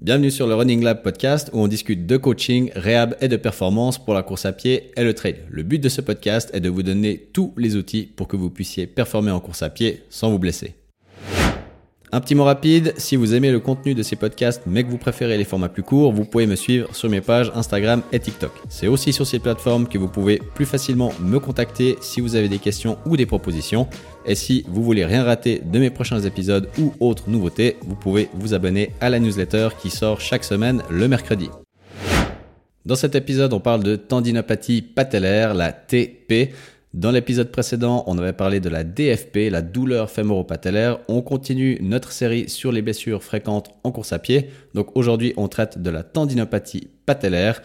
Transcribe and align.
Bienvenue 0.00 0.30
sur 0.30 0.46
le 0.46 0.54
Running 0.54 0.84
Lab 0.84 1.02
podcast 1.02 1.50
où 1.52 1.58
on 1.58 1.66
discute 1.66 2.06
de 2.06 2.16
coaching, 2.16 2.70
réhab 2.76 3.16
et 3.20 3.26
de 3.26 3.36
performance 3.36 3.98
pour 3.98 4.14
la 4.14 4.22
course 4.22 4.46
à 4.46 4.52
pied 4.52 4.92
et 4.96 5.02
le 5.02 5.12
trail. 5.12 5.40
Le 5.50 5.64
but 5.64 5.80
de 5.80 5.88
ce 5.88 6.00
podcast 6.00 6.50
est 6.54 6.60
de 6.60 6.68
vous 6.68 6.84
donner 6.84 7.28
tous 7.32 7.52
les 7.56 7.74
outils 7.74 8.04
pour 8.14 8.28
que 8.28 8.36
vous 8.36 8.48
puissiez 8.48 8.86
performer 8.86 9.32
en 9.32 9.40
course 9.40 9.62
à 9.62 9.70
pied 9.70 10.04
sans 10.08 10.30
vous 10.30 10.38
blesser. 10.38 10.77
Un 12.10 12.20
petit 12.20 12.34
mot 12.34 12.44
rapide, 12.44 12.94
si 12.96 13.16
vous 13.16 13.34
aimez 13.34 13.52
le 13.52 13.60
contenu 13.60 13.94
de 13.94 14.02
ces 14.02 14.16
podcasts 14.16 14.62
mais 14.66 14.82
que 14.82 14.88
vous 14.88 14.96
préférez 14.96 15.36
les 15.36 15.44
formats 15.44 15.68
plus 15.68 15.82
courts, 15.82 16.10
vous 16.10 16.24
pouvez 16.24 16.46
me 16.46 16.56
suivre 16.56 16.94
sur 16.94 17.10
mes 17.10 17.20
pages 17.20 17.52
Instagram 17.54 18.00
et 18.12 18.18
TikTok. 18.18 18.52
C'est 18.70 18.86
aussi 18.86 19.12
sur 19.12 19.26
ces 19.26 19.38
plateformes 19.38 19.86
que 19.86 19.98
vous 19.98 20.08
pouvez 20.08 20.40
plus 20.54 20.64
facilement 20.64 21.12
me 21.20 21.38
contacter 21.38 21.98
si 22.00 22.22
vous 22.22 22.34
avez 22.34 22.48
des 22.48 22.60
questions 22.60 22.96
ou 23.04 23.18
des 23.18 23.26
propositions. 23.26 23.88
Et 24.24 24.34
si 24.34 24.64
vous 24.68 24.82
voulez 24.82 25.04
rien 25.04 25.22
rater 25.22 25.60
de 25.62 25.78
mes 25.78 25.90
prochains 25.90 26.20
épisodes 26.20 26.70
ou 26.78 26.94
autres 26.98 27.28
nouveautés, 27.28 27.76
vous 27.82 27.94
pouvez 27.94 28.30
vous 28.32 28.54
abonner 28.54 28.92
à 29.02 29.10
la 29.10 29.20
newsletter 29.20 29.68
qui 29.78 29.90
sort 29.90 30.22
chaque 30.22 30.44
semaine 30.44 30.82
le 30.88 31.08
mercredi. 31.08 31.50
Dans 32.86 32.96
cet 32.96 33.16
épisode, 33.16 33.52
on 33.52 33.60
parle 33.60 33.82
de 33.82 33.96
tendinopathie 33.96 34.80
patellaire, 34.80 35.52
la 35.52 35.72
TP. 35.72 36.54
Dans 36.94 37.10
l'épisode 37.10 37.52
précédent, 37.52 38.02
on 38.06 38.16
avait 38.16 38.32
parlé 38.32 38.60
de 38.60 38.70
la 38.70 38.82
DFP, 38.82 39.50
la 39.50 39.60
douleur 39.60 40.10
fémoro-patellaire. 40.10 41.00
On 41.08 41.20
continue 41.20 41.76
notre 41.82 42.12
série 42.12 42.48
sur 42.48 42.72
les 42.72 42.80
blessures 42.80 43.22
fréquentes 43.22 43.70
en 43.84 43.92
course 43.92 44.14
à 44.14 44.18
pied. 44.18 44.48
Donc 44.72 44.96
aujourd'hui, 44.96 45.34
on 45.36 45.48
traite 45.48 45.78
de 45.82 45.90
la 45.90 46.02
tendinopathie 46.02 46.88
patellaire. 47.04 47.60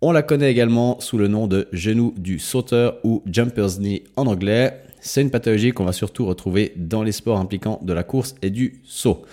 On 0.00 0.12
la 0.12 0.22
connaît 0.22 0.50
également 0.50 1.00
sous 1.00 1.18
le 1.18 1.26
nom 1.26 1.48
de 1.48 1.66
genou 1.72 2.14
du 2.16 2.38
sauteur 2.38 2.98
ou 3.02 3.20
jumper's 3.26 3.78
knee 3.78 4.04
en 4.14 4.28
anglais. 4.28 4.80
C'est 5.00 5.22
une 5.22 5.30
pathologie 5.30 5.72
qu'on 5.72 5.84
va 5.84 5.92
surtout 5.92 6.24
retrouver 6.24 6.72
dans 6.76 7.02
les 7.02 7.12
sports 7.12 7.40
impliquant 7.40 7.80
de 7.82 7.92
la 7.92 8.04
course 8.04 8.36
et 8.42 8.50
du 8.50 8.80
saut. 8.84 9.24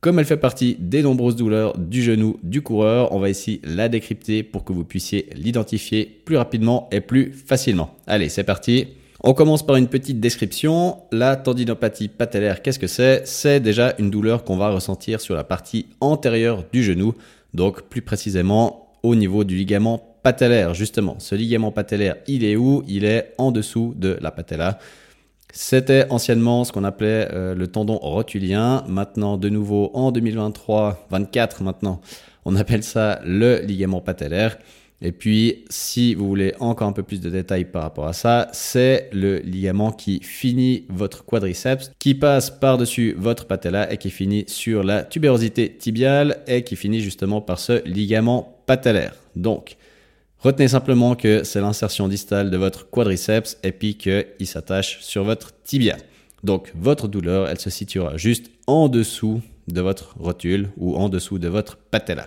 Comme 0.00 0.20
elle 0.20 0.26
fait 0.26 0.36
partie 0.36 0.76
des 0.78 1.02
nombreuses 1.02 1.34
douleurs 1.34 1.76
du 1.76 2.04
genou 2.04 2.38
du 2.44 2.62
coureur, 2.62 3.12
on 3.12 3.18
va 3.18 3.30
ici 3.30 3.60
la 3.64 3.88
décrypter 3.88 4.44
pour 4.44 4.62
que 4.62 4.72
vous 4.72 4.84
puissiez 4.84 5.28
l'identifier 5.34 6.20
plus 6.24 6.36
rapidement 6.36 6.88
et 6.92 7.00
plus 7.00 7.32
facilement. 7.32 7.96
Allez, 8.06 8.28
c'est 8.28 8.44
parti. 8.44 8.86
On 9.24 9.34
commence 9.34 9.66
par 9.66 9.74
une 9.74 9.88
petite 9.88 10.20
description. 10.20 10.98
La 11.10 11.34
tendinopathie 11.34 12.06
patellaire, 12.06 12.62
qu'est-ce 12.62 12.78
que 12.78 12.86
c'est? 12.86 13.26
C'est 13.26 13.58
déjà 13.58 13.96
une 13.98 14.08
douleur 14.08 14.44
qu'on 14.44 14.56
va 14.56 14.70
ressentir 14.70 15.20
sur 15.20 15.34
la 15.34 15.42
partie 15.42 15.86
antérieure 16.00 16.62
du 16.72 16.84
genou, 16.84 17.14
donc 17.52 17.82
plus 17.88 18.02
précisément 18.02 18.92
au 19.02 19.16
niveau 19.16 19.42
du 19.42 19.56
ligament 19.56 20.16
patellaire, 20.22 20.74
justement. 20.74 21.16
Ce 21.18 21.34
ligament 21.34 21.72
patellaire, 21.72 22.18
il 22.28 22.44
est 22.44 22.54
où? 22.54 22.84
Il 22.86 23.04
est 23.04 23.34
en 23.36 23.50
dessous 23.50 23.94
de 23.96 24.16
la 24.20 24.30
patella. 24.30 24.78
C'était 25.52 26.06
anciennement 26.10 26.64
ce 26.64 26.72
qu'on 26.72 26.84
appelait 26.84 27.28
euh, 27.32 27.54
le 27.54 27.66
tendon 27.68 27.96
rotulien. 27.96 28.84
Maintenant, 28.86 29.36
de 29.36 29.48
nouveau, 29.48 29.90
en 29.94 30.12
2023, 30.12 31.06
24 31.10 31.62
maintenant, 31.62 32.00
on 32.44 32.54
appelle 32.56 32.82
ça 32.82 33.20
le 33.24 33.60
ligament 33.60 34.00
patellaire. 34.00 34.58
Et 35.00 35.12
puis, 35.12 35.64
si 35.70 36.14
vous 36.14 36.26
voulez 36.26 36.54
encore 36.58 36.88
un 36.88 36.92
peu 36.92 37.04
plus 37.04 37.20
de 37.20 37.30
détails 37.30 37.64
par 37.64 37.82
rapport 37.82 38.06
à 38.06 38.12
ça, 38.12 38.48
c'est 38.52 39.08
le 39.12 39.38
ligament 39.38 39.92
qui 39.92 40.20
finit 40.22 40.86
votre 40.88 41.24
quadriceps, 41.24 41.92
qui 42.00 42.14
passe 42.16 42.50
par-dessus 42.50 43.14
votre 43.16 43.46
patella 43.46 43.92
et 43.92 43.96
qui 43.96 44.10
finit 44.10 44.44
sur 44.48 44.82
la 44.82 45.04
tubérosité 45.04 45.72
tibiale 45.72 46.38
et 46.48 46.64
qui 46.64 46.74
finit 46.74 47.00
justement 47.00 47.40
par 47.40 47.60
ce 47.60 47.84
ligament 47.86 48.60
patellaire. 48.66 49.14
Donc, 49.36 49.76
Retenez 50.40 50.68
simplement 50.68 51.16
que 51.16 51.42
c'est 51.42 51.60
l'insertion 51.60 52.06
distale 52.06 52.50
de 52.50 52.56
votre 52.56 52.88
quadriceps 52.88 53.58
et 53.64 53.72
puis 53.72 53.96
qu'il 53.96 54.46
s'attache 54.46 55.00
sur 55.00 55.24
votre 55.24 55.52
tibia. 55.64 55.96
Donc 56.44 56.72
votre 56.76 57.08
douleur, 57.08 57.48
elle 57.48 57.58
se 57.58 57.70
situera 57.70 58.16
juste 58.16 58.50
en 58.68 58.88
dessous 58.88 59.42
de 59.66 59.80
votre 59.80 60.14
rotule 60.18 60.70
ou 60.76 60.96
en 60.96 61.08
dessous 61.08 61.40
de 61.40 61.48
votre 61.48 61.76
patella. 61.76 62.26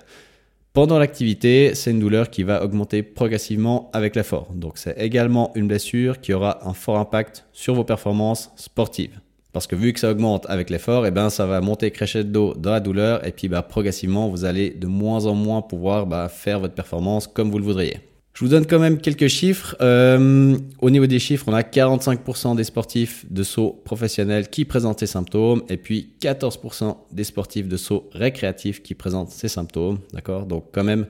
Pendant 0.74 1.00
l'activité, 1.00 1.74
c'est 1.74 1.92
une 1.92 2.00
douleur 2.00 2.30
qui 2.30 2.44
va 2.44 2.64
augmenter 2.64 3.02
progressivement 3.02 3.90
avec 3.94 4.18
l'effort. 4.18 4.52
Donc 4.54 4.78
c'est 4.78 4.98
également 4.98 5.52
une 5.56 5.68
blessure 5.68 6.20
qui 6.20 6.34
aura 6.34 6.68
un 6.68 6.74
fort 6.74 6.98
impact 6.98 7.46
sur 7.54 7.76
vos 7.76 7.86
performances 7.86 8.52
sportives. 8.58 9.20
Parce 9.54 9.68
que 9.68 9.76
vu 9.76 9.92
que 9.94 10.00
ça 10.00 10.12
augmente 10.12 10.46
avec 10.50 10.70
l'effort, 10.70 11.06
eh 11.06 11.12
ben, 11.12 11.30
ça 11.30 11.46
va 11.46 11.60
monter 11.62 11.92
crescendo 11.92 12.54
dans 12.58 12.72
la 12.72 12.80
douleur 12.80 13.26
et 13.26 13.32
puis 13.32 13.50
bah, 13.50 13.62
progressivement, 13.62 14.30
vous 14.30 14.46
allez 14.46 14.70
de 14.70 14.88
moins 14.88 15.26
en 15.26 15.36
moins 15.36 15.62
pouvoir 15.62 16.08
bah, 16.08 16.30
faire 16.30 16.60
votre 16.60 16.74
performance 16.74 17.28
comme 17.28 17.52
vous 17.52 17.58
le 17.58 17.66
voudriez. 17.66 17.98
Je 18.34 18.46
vous 18.46 18.50
donne 18.50 18.66
quand 18.66 18.80
même 18.80 19.00
quelques 19.00 19.28
chiffres. 19.28 19.76
Euh, 19.82 20.58
au 20.80 20.90
niveau 20.90 21.06
des 21.06 21.20
chiffres, 21.20 21.46
on 21.48 21.54
a 21.54 21.64
45% 21.64 22.56
des 22.56 22.64
sportifs 22.64 23.26
de 23.30 23.44
saut 23.44 23.82
professionnels 23.84 24.50
qui 24.50 24.64
présentent 24.64 25.00
ces 25.00 25.08
symptômes 25.08 25.64
et 25.68 25.76
puis 25.76 26.14
14% 26.22 26.96
des 27.12 27.26
sportifs 27.26 27.68
de 27.68 27.76
saut 27.76 28.10
récréatifs 28.14 28.82
qui 28.82 28.96
présentent 28.96 29.32
ces 29.32 29.50
symptômes. 29.50 30.00
D'accord? 30.14 30.46
Donc 30.46 30.68
quand 30.72 30.86
même 30.86 31.08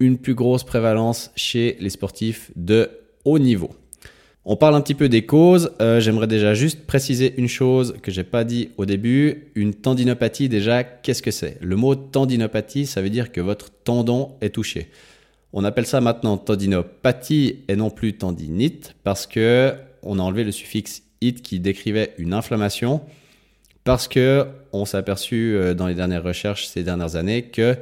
une 0.00 0.18
plus 0.18 0.34
grosse 0.34 0.64
prévalence 0.64 1.30
chez 1.34 1.78
les 1.80 1.90
sportifs 1.90 2.50
de 2.56 2.90
haut 3.24 3.38
niveau. 3.38 3.70
On 4.46 4.56
parle 4.56 4.74
un 4.74 4.82
petit 4.82 4.94
peu 4.94 5.08
des 5.08 5.24
causes. 5.24 5.72
Euh, 5.80 6.00
j'aimerais 6.00 6.26
déjà 6.26 6.52
juste 6.52 6.86
préciser 6.86 7.34
une 7.38 7.48
chose 7.48 7.96
que 8.02 8.10
j'ai 8.10 8.24
pas 8.24 8.44
dit 8.44 8.70
au 8.76 8.84
début. 8.84 9.50
Une 9.54 9.72
tendinopathie, 9.72 10.50
déjà, 10.50 10.84
qu'est-ce 10.84 11.22
que 11.22 11.30
c'est? 11.30 11.56
Le 11.62 11.76
mot 11.76 11.94
tendinopathie, 11.94 12.84
ça 12.84 13.00
veut 13.00 13.08
dire 13.08 13.32
que 13.32 13.40
votre 13.40 13.70
tendon 13.70 14.32
est 14.42 14.50
touché. 14.50 14.90
On 15.54 15.64
appelle 15.64 15.86
ça 15.86 16.02
maintenant 16.02 16.36
tendinopathie 16.36 17.60
et 17.68 17.76
non 17.76 17.88
plus 17.88 18.18
tendinite 18.18 18.94
parce 19.02 19.26
que 19.26 19.72
on 20.02 20.18
a 20.18 20.22
enlevé 20.22 20.44
le 20.44 20.52
suffixe 20.52 21.02
it 21.22 21.40
qui 21.40 21.58
décrivait 21.58 22.12
une 22.18 22.34
inflammation 22.34 23.00
parce 23.84 24.08
que 24.08 24.46
on 24.72 24.84
s'est 24.84 24.96
aperçu 24.96 25.54
euh, 25.54 25.72
dans 25.72 25.86
les 25.86 25.94
dernières 25.94 26.24
recherches 26.24 26.66
ces 26.66 26.82
dernières 26.82 27.16
années 27.16 27.42
que 27.44 27.76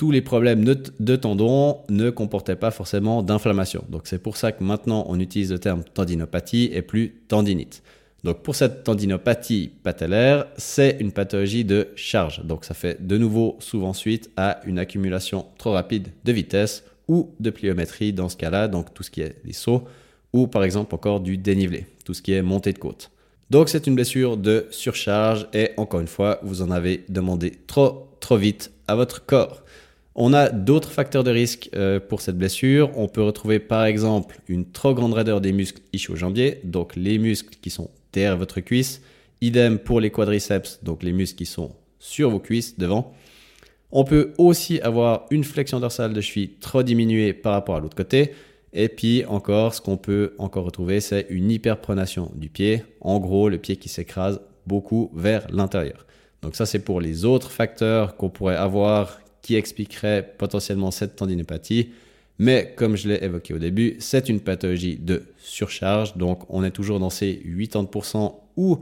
tous 0.00 0.10
les 0.10 0.22
problèmes 0.22 0.64
de 0.64 1.16
tendons 1.16 1.80
ne 1.90 2.08
comportaient 2.08 2.56
pas 2.56 2.70
forcément 2.70 3.22
d'inflammation. 3.22 3.84
Donc 3.90 4.06
c'est 4.06 4.18
pour 4.18 4.38
ça 4.38 4.50
que 4.50 4.64
maintenant 4.64 5.04
on 5.08 5.20
utilise 5.20 5.52
le 5.52 5.58
terme 5.58 5.84
tendinopathie 5.84 6.70
et 6.72 6.80
plus 6.80 7.16
tendinite. 7.28 7.82
Donc 8.24 8.42
pour 8.42 8.54
cette 8.54 8.82
tendinopathie 8.82 9.72
patellaire, 9.82 10.46
c'est 10.56 10.96
une 11.00 11.12
pathologie 11.12 11.66
de 11.66 11.88
charge. 11.96 12.42
Donc 12.46 12.64
ça 12.64 12.72
fait 12.72 13.06
de 13.06 13.18
nouveau 13.18 13.58
souvent 13.60 13.92
suite 13.92 14.30
à 14.38 14.62
une 14.64 14.78
accumulation 14.78 15.44
trop 15.58 15.72
rapide 15.72 16.08
de 16.24 16.32
vitesse 16.32 16.82
ou 17.06 17.34
de 17.38 17.50
pliométrie 17.50 18.14
dans 18.14 18.30
ce 18.30 18.38
cas-là, 18.38 18.68
donc 18.68 18.94
tout 18.94 19.02
ce 19.02 19.10
qui 19.10 19.20
est 19.20 19.36
les 19.44 19.52
sauts, 19.52 19.84
ou 20.32 20.46
par 20.46 20.64
exemple 20.64 20.94
encore 20.94 21.20
du 21.20 21.36
dénivelé, 21.36 21.84
tout 22.06 22.14
ce 22.14 22.22
qui 22.22 22.32
est 22.32 22.40
montée 22.40 22.72
de 22.72 22.78
côte. 22.78 23.10
Donc 23.50 23.68
c'est 23.68 23.86
une 23.86 23.96
blessure 23.96 24.38
de 24.38 24.66
surcharge 24.70 25.46
et 25.52 25.72
encore 25.76 26.00
une 26.00 26.06
fois, 26.06 26.40
vous 26.42 26.62
en 26.62 26.70
avez 26.70 27.04
demandé 27.10 27.52
trop 27.66 28.06
trop 28.20 28.38
vite 28.38 28.70
à 28.86 28.94
votre 28.94 29.26
corps. 29.26 29.62
On 30.14 30.32
a 30.32 30.48
d'autres 30.48 30.90
facteurs 30.90 31.24
de 31.24 31.30
risque 31.30 31.70
euh, 31.74 32.00
pour 32.00 32.20
cette 32.20 32.36
blessure. 32.36 32.90
On 32.96 33.06
peut 33.06 33.22
retrouver 33.22 33.58
par 33.58 33.84
exemple 33.84 34.40
une 34.48 34.70
trop 34.70 34.94
grande 34.94 35.14
raideur 35.14 35.40
des 35.40 35.52
muscles 35.52 35.82
ischio-jambiers, 35.92 36.60
donc 36.64 36.96
les 36.96 37.18
muscles 37.18 37.56
qui 37.62 37.70
sont 37.70 37.90
derrière 38.12 38.36
votre 38.36 38.60
cuisse. 38.60 39.02
Idem 39.40 39.78
pour 39.78 40.00
les 40.00 40.10
quadriceps, 40.10 40.80
donc 40.82 41.02
les 41.02 41.12
muscles 41.12 41.38
qui 41.38 41.46
sont 41.46 41.74
sur 41.98 42.30
vos 42.30 42.40
cuisses 42.40 42.78
devant. 42.78 43.14
On 43.92 44.04
peut 44.04 44.32
aussi 44.38 44.80
avoir 44.80 45.26
une 45.30 45.44
flexion 45.44 45.80
dorsale 45.80 46.12
de 46.12 46.20
cheville 46.20 46.50
trop 46.60 46.82
diminuée 46.82 47.32
par 47.32 47.52
rapport 47.52 47.76
à 47.76 47.80
l'autre 47.80 47.96
côté. 47.96 48.32
Et 48.72 48.88
puis 48.88 49.24
encore, 49.24 49.74
ce 49.74 49.80
qu'on 49.80 49.96
peut 49.96 50.34
encore 50.38 50.64
retrouver, 50.64 51.00
c'est 51.00 51.26
une 51.30 51.50
hyperpronation 51.50 52.30
du 52.34 52.48
pied. 52.48 52.84
En 53.00 53.18
gros, 53.18 53.48
le 53.48 53.58
pied 53.58 53.76
qui 53.76 53.88
s'écrase 53.88 54.40
beaucoup 54.66 55.10
vers 55.14 55.46
l'intérieur. 55.50 56.06
Donc 56.42 56.54
ça, 56.54 56.66
c'est 56.66 56.78
pour 56.78 57.00
les 57.00 57.24
autres 57.24 57.50
facteurs 57.50 58.16
qu'on 58.16 58.30
pourrait 58.30 58.56
avoir 58.56 59.20
qui 59.42 59.56
expliquerait 59.56 60.34
potentiellement 60.38 60.90
cette 60.90 61.16
tendinopathie. 61.16 61.90
Mais 62.38 62.72
comme 62.74 62.96
je 62.96 63.08
l'ai 63.08 63.22
évoqué 63.22 63.52
au 63.52 63.58
début, 63.58 63.96
c'est 63.98 64.28
une 64.28 64.40
pathologie 64.40 64.96
de 64.96 65.24
surcharge. 65.38 66.16
Donc 66.16 66.42
on 66.48 66.64
est 66.64 66.70
toujours 66.70 66.98
dans 66.98 67.10
ces 67.10 67.34
80% 67.34 68.34
où 68.56 68.78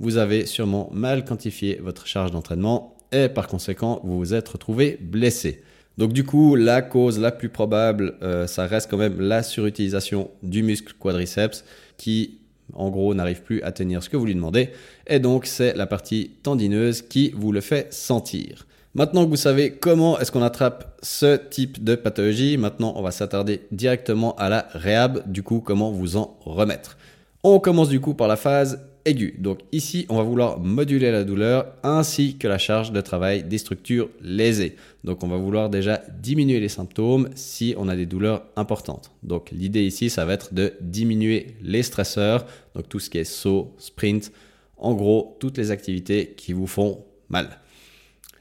vous 0.00 0.16
avez 0.18 0.46
sûrement 0.46 0.90
mal 0.92 1.24
quantifié 1.24 1.80
votre 1.82 2.06
charge 2.06 2.30
d'entraînement 2.30 2.96
et 3.10 3.28
par 3.28 3.48
conséquent 3.48 4.00
vous 4.04 4.18
vous 4.18 4.34
êtes 4.34 4.48
retrouvé 4.48 4.98
blessé. 5.00 5.62
Donc 5.96 6.12
du 6.12 6.24
coup, 6.24 6.54
la 6.54 6.80
cause 6.80 7.18
la 7.18 7.32
plus 7.32 7.48
probable, 7.48 8.14
euh, 8.22 8.46
ça 8.46 8.66
reste 8.66 8.88
quand 8.88 8.96
même 8.96 9.20
la 9.20 9.42
surutilisation 9.42 10.30
du 10.42 10.62
muscle 10.62 10.94
quadriceps 10.98 11.64
qui 11.96 12.38
en 12.74 12.90
gros 12.90 13.14
n'arrive 13.14 13.42
plus 13.42 13.62
à 13.62 13.72
tenir 13.72 14.02
ce 14.02 14.08
que 14.08 14.16
vous 14.16 14.26
lui 14.26 14.34
demandez. 14.34 14.70
Et 15.06 15.18
donc 15.18 15.46
c'est 15.46 15.74
la 15.74 15.86
partie 15.86 16.32
tendineuse 16.42 17.02
qui 17.02 17.32
vous 17.34 17.52
le 17.52 17.60
fait 17.60 17.92
sentir. 17.92 18.66
Maintenant 18.98 19.24
que 19.24 19.30
vous 19.30 19.36
savez 19.36 19.70
comment 19.70 20.18
est-ce 20.18 20.32
qu'on 20.32 20.42
attrape 20.42 20.98
ce 21.04 21.36
type 21.36 21.84
de 21.84 21.94
pathologie, 21.94 22.56
maintenant 22.56 22.94
on 22.96 23.02
va 23.02 23.12
s'attarder 23.12 23.60
directement 23.70 24.34
à 24.34 24.48
la 24.48 24.66
réhab, 24.72 25.22
du 25.30 25.44
coup 25.44 25.60
comment 25.60 25.92
vous 25.92 26.16
en 26.16 26.36
remettre. 26.40 26.98
On 27.44 27.60
commence 27.60 27.90
du 27.90 28.00
coup 28.00 28.14
par 28.14 28.26
la 28.26 28.34
phase 28.34 28.88
aiguë. 29.04 29.36
Donc 29.38 29.60
ici, 29.70 30.04
on 30.08 30.16
va 30.16 30.24
vouloir 30.24 30.58
moduler 30.58 31.12
la 31.12 31.22
douleur 31.22 31.74
ainsi 31.84 32.38
que 32.38 32.48
la 32.48 32.58
charge 32.58 32.90
de 32.90 33.00
travail 33.00 33.44
des 33.44 33.58
structures 33.58 34.10
lésées. 34.20 34.74
Donc 35.04 35.22
on 35.22 35.28
va 35.28 35.36
vouloir 35.36 35.70
déjà 35.70 36.02
diminuer 36.20 36.58
les 36.58 36.68
symptômes 36.68 37.28
si 37.36 37.76
on 37.78 37.86
a 37.86 37.94
des 37.94 38.06
douleurs 38.06 38.46
importantes. 38.56 39.12
Donc 39.22 39.52
l'idée 39.52 39.86
ici, 39.86 40.10
ça 40.10 40.24
va 40.24 40.32
être 40.32 40.54
de 40.54 40.72
diminuer 40.80 41.54
les 41.62 41.84
stresseurs, 41.84 42.46
donc 42.74 42.88
tout 42.88 42.98
ce 42.98 43.10
qui 43.10 43.18
est 43.18 43.22
saut, 43.22 43.76
sprint, 43.78 44.32
en 44.76 44.92
gros, 44.94 45.36
toutes 45.38 45.56
les 45.56 45.70
activités 45.70 46.34
qui 46.36 46.52
vous 46.52 46.66
font 46.66 47.04
mal. 47.28 47.60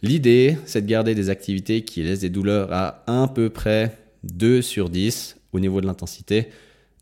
L'idée, 0.04 0.58
c'est 0.66 0.82
de 0.82 0.88
garder 0.88 1.16
des 1.16 1.30
activités 1.30 1.82
qui 1.84 2.04
laissent 2.04 2.20
des 2.20 2.30
douleurs 2.30 2.72
à 2.72 3.04
un 3.08 3.28
peu 3.28 3.50
près 3.50 3.98
2 4.24 4.62
sur 4.62 4.90
10 4.90 5.38
au 5.54 5.60
niveau 5.60 5.82
de 5.82 5.88
l'intensité. 5.88 6.50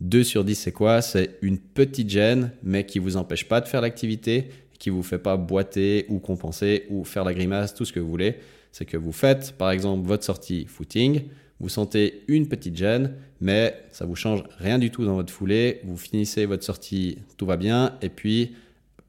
2 0.02 0.24
sur 0.24 0.44
10, 0.44 0.56
c'est 0.56 0.72
quoi? 0.72 1.02
C'est 1.02 1.38
une 1.42 1.58
petite 1.58 2.10
gêne, 2.10 2.52
mais 2.64 2.86
qui 2.86 3.00
vous 3.00 3.18
empêche 3.18 3.48
pas 3.48 3.62
de 3.62 3.68
faire 3.68 3.82
l'activité, 3.82 4.50
qui 4.80 4.90
vous 4.90 5.04
fait 5.04 5.18
pas 5.18 5.38
boiter 5.38 6.06
ou 6.10 6.20
compenser 6.20 6.86
ou 6.90 7.04
faire 7.04 7.24
la 7.24 7.34
grimace, 7.34 7.74
tout 7.74 7.86
ce 7.86 7.94
que 7.94 8.00
vous 8.00 8.10
voulez. 8.10 8.36
C'est 8.72 8.86
que 8.86 8.98
vous 8.98 9.14
faites, 9.14 9.54
par 9.58 9.72
exemple, 9.72 10.06
votre 10.08 10.24
sortie 10.24 10.66
footing, 10.66 11.24
vous 11.60 11.70
sentez 11.70 12.24
une 12.28 12.48
petite 12.48 12.76
gêne, 12.76 13.14
mais 13.40 13.76
ça 13.92 14.06
vous 14.06 14.16
change 14.16 14.44
rien 14.58 14.78
du 14.78 14.92
tout 14.92 15.06
dans 15.06 15.16
votre 15.16 15.32
foulée. 15.32 15.80
Vous 15.86 15.98
finissez 15.98 16.46
votre 16.46 16.64
sortie, 16.64 17.18
tout 17.38 17.46
va 17.46 17.56
bien, 17.56 17.98
et 18.02 18.10
puis 18.10 18.54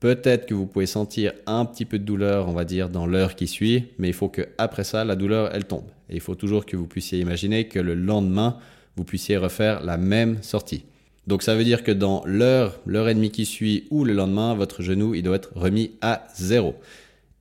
peut-être 0.00 0.46
que 0.46 0.54
vous 0.54 0.66
pouvez 0.66 0.86
sentir 0.86 1.32
un 1.46 1.64
petit 1.64 1.84
peu 1.84 1.98
de 1.98 2.04
douleur, 2.04 2.48
on 2.48 2.52
va 2.52 2.64
dire, 2.64 2.88
dans 2.88 3.06
l'heure 3.06 3.34
qui 3.34 3.46
suit, 3.46 3.86
mais 3.98 4.08
il 4.08 4.14
faut 4.14 4.28
que 4.28 4.48
après 4.58 4.84
ça, 4.84 5.04
la 5.04 5.16
douleur, 5.16 5.54
elle 5.54 5.64
tombe. 5.64 5.86
Et 6.08 6.14
il 6.14 6.20
faut 6.20 6.34
toujours 6.34 6.66
que 6.66 6.76
vous 6.76 6.86
puissiez 6.86 7.18
imaginer 7.18 7.68
que 7.68 7.78
le 7.78 7.94
lendemain, 7.94 8.58
vous 8.96 9.04
puissiez 9.04 9.36
refaire 9.36 9.82
la 9.84 9.96
même 9.96 10.42
sortie. 10.42 10.84
Donc 11.26 11.42
ça 11.42 11.56
veut 11.56 11.64
dire 11.64 11.82
que 11.82 11.90
dans 11.90 12.22
l'heure, 12.24 12.80
l'heure 12.86 13.08
et 13.08 13.14
demie 13.14 13.30
qui 13.30 13.46
suit 13.46 13.86
ou 13.90 14.04
le 14.04 14.12
lendemain, 14.12 14.54
votre 14.54 14.82
genou, 14.82 15.14
il 15.14 15.22
doit 15.22 15.36
être 15.36 15.50
remis 15.56 15.92
à 16.00 16.26
zéro. 16.36 16.76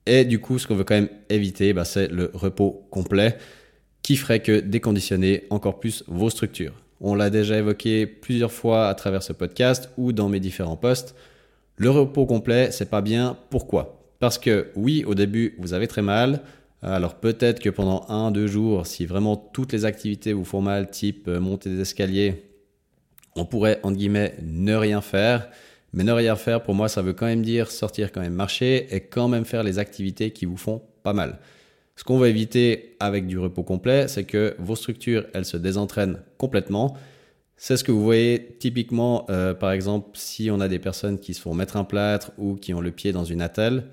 Et 0.06 0.24
du 0.24 0.40
coup, 0.40 0.58
ce 0.58 0.66
qu'on 0.66 0.74
veut 0.74 0.84
quand 0.84 0.94
même 0.94 1.08
éviter, 1.28 1.72
bah, 1.72 1.84
c'est 1.84 2.08
le 2.08 2.30
repos 2.34 2.86
complet 2.90 3.36
qui 4.02 4.16
ferait 4.16 4.40
que 4.40 4.60
déconditionner 4.60 5.44
encore 5.50 5.80
plus 5.80 6.04
vos 6.06 6.30
structures. 6.30 6.74
On 7.00 7.14
l'a 7.14 7.30
déjà 7.30 7.58
évoqué 7.58 8.06
plusieurs 8.06 8.52
fois 8.52 8.88
à 8.88 8.94
travers 8.94 9.22
ce 9.22 9.32
podcast 9.32 9.90
ou 9.96 10.12
dans 10.12 10.28
mes 10.28 10.40
différents 10.40 10.76
posts. 10.76 11.14
Le 11.76 11.90
repos 11.90 12.26
complet, 12.26 12.70
c'est 12.72 12.90
pas 12.90 13.02
bien. 13.02 13.36
Pourquoi? 13.50 14.02
Parce 14.18 14.38
que 14.38 14.68
oui, 14.76 15.04
au 15.04 15.14
début, 15.14 15.54
vous 15.58 15.74
avez 15.74 15.86
très 15.86 16.02
mal. 16.02 16.42
Alors 16.82 17.16
peut-être 17.16 17.60
que 17.60 17.68
pendant 17.68 18.06
un, 18.08 18.30
deux 18.30 18.46
jours, 18.46 18.86
si 18.86 19.06
vraiment 19.06 19.36
toutes 19.36 19.72
les 19.72 19.84
activités 19.84 20.32
vous 20.32 20.44
font 20.44 20.60
mal, 20.60 20.90
type 20.90 21.28
euh, 21.28 21.40
monter 21.40 21.70
des 21.70 21.80
escaliers, 21.80 22.44
on 23.34 23.44
pourrait, 23.44 23.80
entre 23.82 23.96
guillemets, 23.96 24.34
ne 24.42 24.74
rien 24.74 25.00
faire. 25.00 25.48
Mais 25.92 26.04
ne 26.04 26.12
rien 26.12 26.36
faire, 26.36 26.62
pour 26.62 26.74
moi, 26.74 26.88
ça 26.88 27.02
veut 27.02 27.12
quand 27.12 27.26
même 27.26 27.42
dire 27.42 27.70
sortir 27.70 28.12
quand 28.12 28.20
même 28.20 28.34
marcher 28.34 28.94
et 28.94 29.00
quand 29.00 29.28
même 29.28 29.44
faire 29.44 29.62
les 29.62 29.78
activités 29.78 30.30
qui 30.30 30.44
vous 30.44 30.56
font 30.56 30.82
pas 31.02 31.12
mal. 31.12 31.38
Ce 31.96 32.04
qu'on 32.04 32.18
va 32.18 32.28
éviter 32.28 32.96
avec 33.00 33.26
du 33.26 33.38
repos 33.38 33.62
complet, 33.62 34.06
c'est 34.08 34.24
que 34.24 34.54
vos 34.58 34.76
structures, 34.76 35.26
elles 35.32 35.46
se 35.46 35.56
désentraînent 35.56 36.20
complètement. 36.36 36.96
C'est 37.56 37.76
ce 37.76 37.84
que 37.84 37.92
vous 37.92 38.02
voyez 38.02 38.56
typiquement, 38.58 39.24
euh, 39.30 39.54
par 39.54 39.72
exemple, 39.72 40.10
si 40.14 40.50
on 40.50 40.60
a 40.60 40.68
des 40.68 40.78
personnes 40.78 41.18
qui 41.18 41.32
se 41.32 41.40
font 41.40 41.54
mettre 41.54 41.76
un 41.76 41.84
plâtre 41.84 42.32
ou 42.36 42.54
qui 42.54 42.74
ont 42.74 42.80
le 42.80 42.90
pied 42.90 43.12
dans 43.12 43.24
une 43.24 43.40
attelle. 43.40 43.84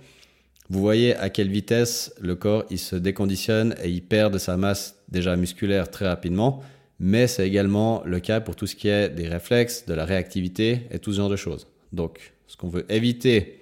Vous 0.70 0.82
voyez 0.82 1.16
à 1.16 1.30
quelle 1.30 1.50
vitesse 1.50 2.14
le 2.20 2.36
corps 2.36 2.66
il 2.70 2.80
se 2.80 2.96
déconditionne 2.96 3.76
et 3.82 3.90
il 3.90 4.02
perd 4.02 4.34
de 4.34 4.38
sa 4.38 4.58
masse 4.58 4.96
déjà 5.10 5.36
musculaire 5.36 5.90
très 5.90 6.08
rapidement. 6.08 6.62
Mais 7.00 7.28
c'est 7.28 7.48
également 7.48 8.02
le 8.06 8.20
cas 8.20 8.42
pour 8.42 8.56
tout 8.56 8.68
ce 8.68 8.76
qui 8.76 8.90
est 8.90 9.10
des 9.10 9.28
réflexes, 9.28 9.86
de 9.86 9.94
la 9.94 10.06
réactivité 10.06 10.82
et 10.92 11.00
tout 11.00 11.12
ce 11.12 11.18
genre 11.18 11.30
de 11.30 11.36
choses. 11.36 11.68
Donc, 11.92 12.34
ce 12.48 12.58
qu'on 12.58 12.70
veut 12.70 12.86
éviter 12.92 13.62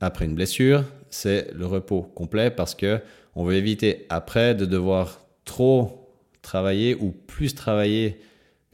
après 0.00 0.24
une 0.24 0.34
blessure, 0.34 0.84
c'est 1.10 1.52
le 1.54 1.66
repos 1.66 2.02
complet 2.02 2.50
parce 2.50 2.74
que 2.74 3.00
on 3.34 3.44
veut 3.44 3.54
éviter 3.54 4.06
après 4.08 4.54
de 4.54 4.64
devoir 4.64 5.20
trop 5.44 6.10
travailler 6.42 6.94
ou 6.94 7.12
plus 7.12 7.54
travailler 7.54 8.18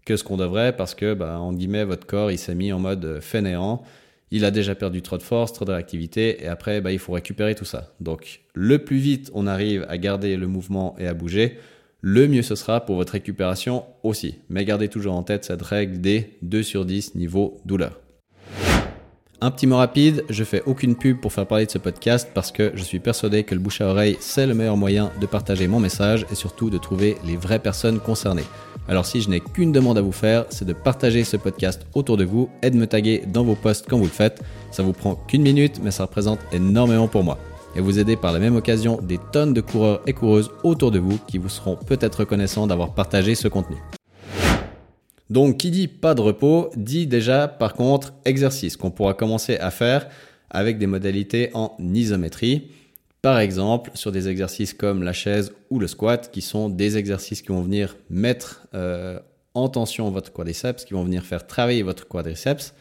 que 0.05 0.17
ce 0.17 0.25
qu'on 0.25 0.37
devrait 0.37 0.77
parce 0.77 0.95
que, 0.95 1.15
bah, 1.15 1.39
en 1.39 1.53
guillemets, 1.53 1.85
votre 1.85 2.07
corps, 2.07 2.31
il 2.31 2.39
s'est 2.39 2.55
mis 2.55 2.73
en 2.73 2.79
mode 2.79 3.21
fainéant. 3.21 3.83
Il 4.31 4.45
a 4.45 4.51
déjà 4.51 4.75
perdu 4.75 5.03
trop 5.03 5.19
de 5.19 5.23
force, 5.23 5.53
trop 5.53 5.65
de 5.65 5.73
réactivité 5.73 6.43
et 6.43 6.49
après, 6.49 6.81
bah, 6.81 6.93
il 6.93 6.99
faut 6.99 7.13
récupérer 7.13 7.55
tout 7.55 7.65
ça. 7.65 7.93
Donc, 8.01 8.41
le 8.55 8.79
plus 8.79 8.99
vite 8.99 9.31
on 9.35 9.47
arrive 9.47 9.87
à 9.89 9.99
garder 9.99 10.37
le 10.37 10.47
mouvement 10.47 10.97
et 10.99 11.07
à 11.07 11.15
bouger, 11.15 11.59
le 12.01 12.27
mieux 12.27 12.43
ce 12.43 12.57
sera 12.57 12.85
pour 12.85 12.97
votre 12.97 13.13
récupération 13.13 13.85
aussi. 14.03 14.37
Mais 14.49 14.65
gardez 14.65 14.89
toujours 14.89 15.15
en 15.15 15.23
tête 15.23 15.45
cette 15.45 15.63
règle 15.63 16.01
des 16.01 16.37
2 16.43 16.63
sur 16.63 16.85
10 16.85 17.15
niveau 17.15 17.61
douleur. 17.65 18.02
Un 19.45 19.51
petit 19.51 19.67
mot 19.67 19.79
rapide, 19.79 20.25
je 20.31 20.45
fais 20.45 20.63
aucune 20.67 20.95
pub 20.95 21.19
pour 21.19 21.33
faire 21.33 21.49
parler 21.49 21.67
de 21.67 21.71
ce 21.73 21.79
podcast 21.79 22.31
parce 22.33 22.53
que 22.53 22.71
je 22.77 22.83
suis 22.85 23.01
persuadé 23.01 23.43
que 23.43 23.57
le 23.57 23.61
bouche 23.61 23.81
à 23.81 23.89
oreille, 23.89 24.17
c'est 24.21 24.47
le 24.47 24.55
meilleur 24.55 24.77
moyen 24.77 25.11
de 25.21 25.27
partager 25.27 25.67
mon 25.67 25.81
message 25.81 26.25
et 26.31 26.37
surtout 26.37 26.71
de 26.71 26.79
trouver 26.79 27.17
les 27.27 27.37
vraies 27.37 27.59
personnes 27.59 27.99
concernées. 27.99 28.45
Alors 28.87 29.05
si 29.05 29.21
je 29.21 29.29
n'ai 29.29 29.41
qu'une 29.41 29.73
demande 29.73 29.99
à 29.99 30.01
vous 30.01 30.13
faire, 30.13 30.45
c'est 30.51 30.65
de 30.65 30.73
partager 30.73 31.25
ce 31.25 31.37
podcast 31.37 31.85
autour 31.95 32.17
de 32.19 32.25
vous 32.25 32.51
et 32.63 32.71
de 32.71 32.77
me 32.77 32.87
taguer 32.87 33.25
dans 33.27 33.43
vos 33.43 33.57
posts 33.57 33.87
quand 33.91 33.99
vous 33.99 34.05
le 34.05 34.11
faites. 34.11 34.41
Ça 34.71 34.85
vous 34.85 34.93
prend 34.93 35.17
qu'une 35.17 35.43
minute, 35.43 35.81
mais 35.83 35.91
ça 35.91 36.05
représente 36.05 36.39
énormément 36.53 37.09
pour 37.09 37.25
moi. 37.25 37.37
Et 37.75 37.81
vous 37.81 37.99
aider 37.99 38.15
par 38.15 38.33
la 38.33 38.39
même 38.39 38.55
occasion 38.55 39.01
des 39.03 39.19
tonnes 39.33 39.55
de 39.55 39.61
coureurs 39.61 40.03
et 40.07 40.13
coureuses 40.13 40.53
autour 40.63 40.93
de 40.93 41.01
vous 41.01 41.19
qui 41.27 41.39
vous 41.39 41.49
seront 41.49 41.75
peut-être 41.75 42.21
reconnaissants 42.21 42.69
d'avoir 42.69 42.95
partagé 42.95 43.35
ce 43.35 43.49
contenu. 43.49 43.79
Donc, 45.33 45.57
qui 45.57 45.71
dit 45.71 45.89
pas 45.89 46.15
de 46.15 46.21
repos, 46.21 46.69
dit 46.77 47.07
déjà 47.07 47.49
par 47.49 47.73
contre 47.73 48.13
exercice 48.27 48.77
qu'on 48.77 48.91
pourra 48.91 49.15
commencer 49.15 49.57
à 49.57 49.71
faire 49.71 50.07
avec 50.51 50.77
des 50.77 50.87
modalités 50.87 51.49
en 51.55 51.75
isométrie. 51.81 52.69
Par 53.23 53.39
exemple, 53.39 53.93
sur 53.95 54.13
des 54.13 54.29
exercices 54.29 54.75
comme 54.75 55.03
la 55.03 55.15
chaise 55.15 55.55
ou 55.71 55.79
le 55.79 55.87
squat, 55.87 56.31
qui 56.31 56.43
sont 56.43 56.69
des 56.69 56.99
exercices 56.99 57.41
qui 57.41 57.49
vont 57.49 57.63
venir 57.63 57.97
mettre 58.11 58.67
euh, 58.75 59.21
en 59.55 59.71
tension 59.71 60.11
votre 60.11 60.35
quadriceps, 60.35 60.85
qui 60.85 60.93
vont 60.93 61.03
venir 61.03 61.25
faire 61.25 61.47
travailler 61.47 61.83
votre 61.83 62.07
quadriceps, 62.07 62.75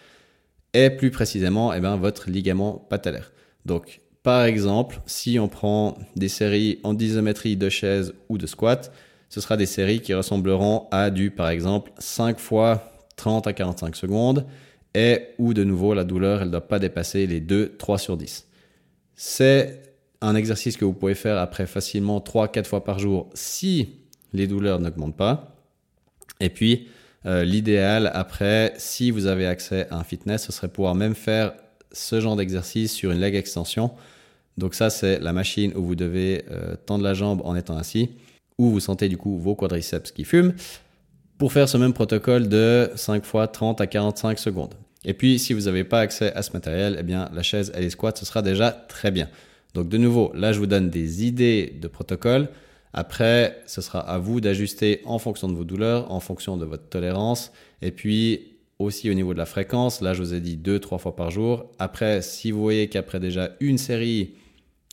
et 0.74 0.90
plus 0.90 1.10
précisément 1.10 1.74
eh 1.74 1.80
bien, 1.80 1.96
votre 1.96 2.30
ligament 2.30 2.86
patellaire. 2.90 3.32
Donc, 3.66 4.02
par 4.24 4.44
exemple, 4.44 5.00
si 5.06 5.40
on 5.40 5.48
prend 5.48 5.98
des 6.18 6.28
séries 6.28 6.80
en 6.84 6.98
isométrie 6.98 7.56
de 7.56 7.70
chaise 7.70 8.14
ou 8.28 8.38
de 8.38 8.46
squat, 8.46 8.92
ce 9.32 9.40
sera 9.40 9.56
des 9.56 9.66
séries 9.66 10.02
qui 10.02 10.14
ressembleront 10.14 10.88
à 10.92 11.10
du, 11.10 11.32
par 11.32 11.48
exemple, 11.48 11.94
5 12.00 12.38
fois 12.38 12.92
30 13.16 13.48
à 13.48 13.54
45 13.54 13.96
secondes 13.96 14.46
et 14.94 15.22
où 15.38 15.54
de 15.54 15.64
nouveau 15.64 15.94
la 15.94 16.04
douleur, 16.04 16.42
elle 16.42 16.48
ne 16.48 16.52
doit 16.52 16.68
pas 16.68 16.80
dépasser 16.80 17.26
les 17.28 17.40
2, 17.40 17.78
3 17.78 17.98
sur 17.98 18.18
10. 18.18 18.46
C'est 19.16 19.84
un 20.20 20.36
exercice 20.36 20.76
que 20.76 20.84
vous 20.84 20.92
pouvez 20.92 21.16
faire 21.16 21.38
après 21.38 21.66
facilement 21.66 22.20
3-4 22.20 22.66
fois 22.66 22.84
par 22.84 23.00
jour 23.00 23.30
si 23.34 24.02
les 24.34 24.48
douleurs 24.48 24.82
n'augmentent 24.82 25.16
pas. 25.16 25.56
Et 26.42 26.50
puis, 26.50 26.90
euh, 27.26 27.46
l'idéal 27.46 28.12
après, 28.14 28.74
si 28.76 29.12
vous 29.12 29.28
avez 29.28 29.48
accès 29.48 29.88
à 29.92 29.98
un 29.98 30.04
fitness, 30.04 30.44
ce 30.44 30.52
serait 30.52 30.68
pouvoir 30.68 30.94
même 30.94 31.16
faire 31.16 31.54
ce 31.94 32.20
genre 32.20 32.36
d'exercice 32.36 32.92
sur 32.92 33.12
une 33.14 33.22
leg 33.22 33.36
extension. 33.36 33.92
Donc 34.58 34.76
ça, 34.76 34.90
c'est 34.90 35.20
la 35.20 35.32
machine 35.32 35.72
où 35.78 35.86
vous 35.86 35.96
devez 35.96 36.44
euh, 36.52 36.76
tendre 36.86 37.06
la 37.06 37.14
jambe 37.14 37.42
en 37.46 37.56
étant 37.56 37.78
assis 37.78 38.10
où 38.62 38.70
vous 38.70 38.80
sentez 38.80 39.10
du 39.10 39.18
coup 39.18 39.38
vos 39.40 39.56
quadriceps 39.56 40.12
qui 40.12 40.24
fument, 40.24 40.54
pour 41.40 41.52
faire 41.52 41.68
ce 41.68 41.78
même 41.78 41.94
protocole 41.94 42.48
de 42.48 42.92
5 42.96 43.26
fois 43.26 43.48
30 43.48 43.82
à 43.82 43.88
45 43.88 44.38
secondes. 44.38 44.76
Et 45.04 45.16
puis, 45.16 45.40
si 45.40 45.54
vous 45.54 45.62
n'avez 45.62 45.84
pas 45.84 46.00
accès 46.00 46.32
à 46.34 46.44
ce 46.44 46.52
matériel, 46.54 46.98
eh 47.00 47.04
bien, 47.04 47.28
la 47.34 47.42
chaise 47.42 47.72
et 47.76 47.82
les 47.82 47.90
squats, 47.90 48.14
ce 48.16 48.24
sera 48.24 48.44
déjà 48.44 48.72
très 48.72 49.10
bien. 49.10 49.28
Donc, 49.74 49.90
de 49.90 49.98
nouveau, 49.98 50.32
là, 50.36 50.54
je 50.54 50.60
vous 50.60 50.68
donne 50.68 50.92
des 50.92 51.26
idées 51.26 51.76
de 51.82 51.88
protocole. 51.88 52.50
Après, 52.94 53.64
ce 53.66 53.82
sera 53.82 54.00
à 54.02 54.20
vous 54.20 54.42
d'ajuster 54.42 55.02
en 55.06 55.18
fonction 55.18 55.48
de 55.48 55.56
vos 55.56 55.64
douleurs, 55.64 56.12
en 56.12 56.20
fonction 56.20 56.56
de 56.56 56.66
votre 56.66 56.88
tolérance. 56.88 57.52
Et 57.82 57.90
puis, 57.90 58.58
aussi 58.78 59.10
au 59.10 59.16
niveau 59.16 59.34
de 59.34 59.40
la 59.40 59.48
fréquence, 59.48 60.02
là, 60.02 60.14
je 60.14 60.22
vous 60.22 60.36
ai 60.36 60.40
dit 60.40 60.58
2-3 60.58 61.00
fois 61.00 61.16
par 61.16 61.32
jour. 61.32 61.72
Après, 61.80 62.22
si 62.22 62.52
vous 62.52 62.62
voyez 62.62 62.88
qu'après 62.88 63.20
déjà 63.20 63.56
une 63.60 63.80
série, 63.80 64.36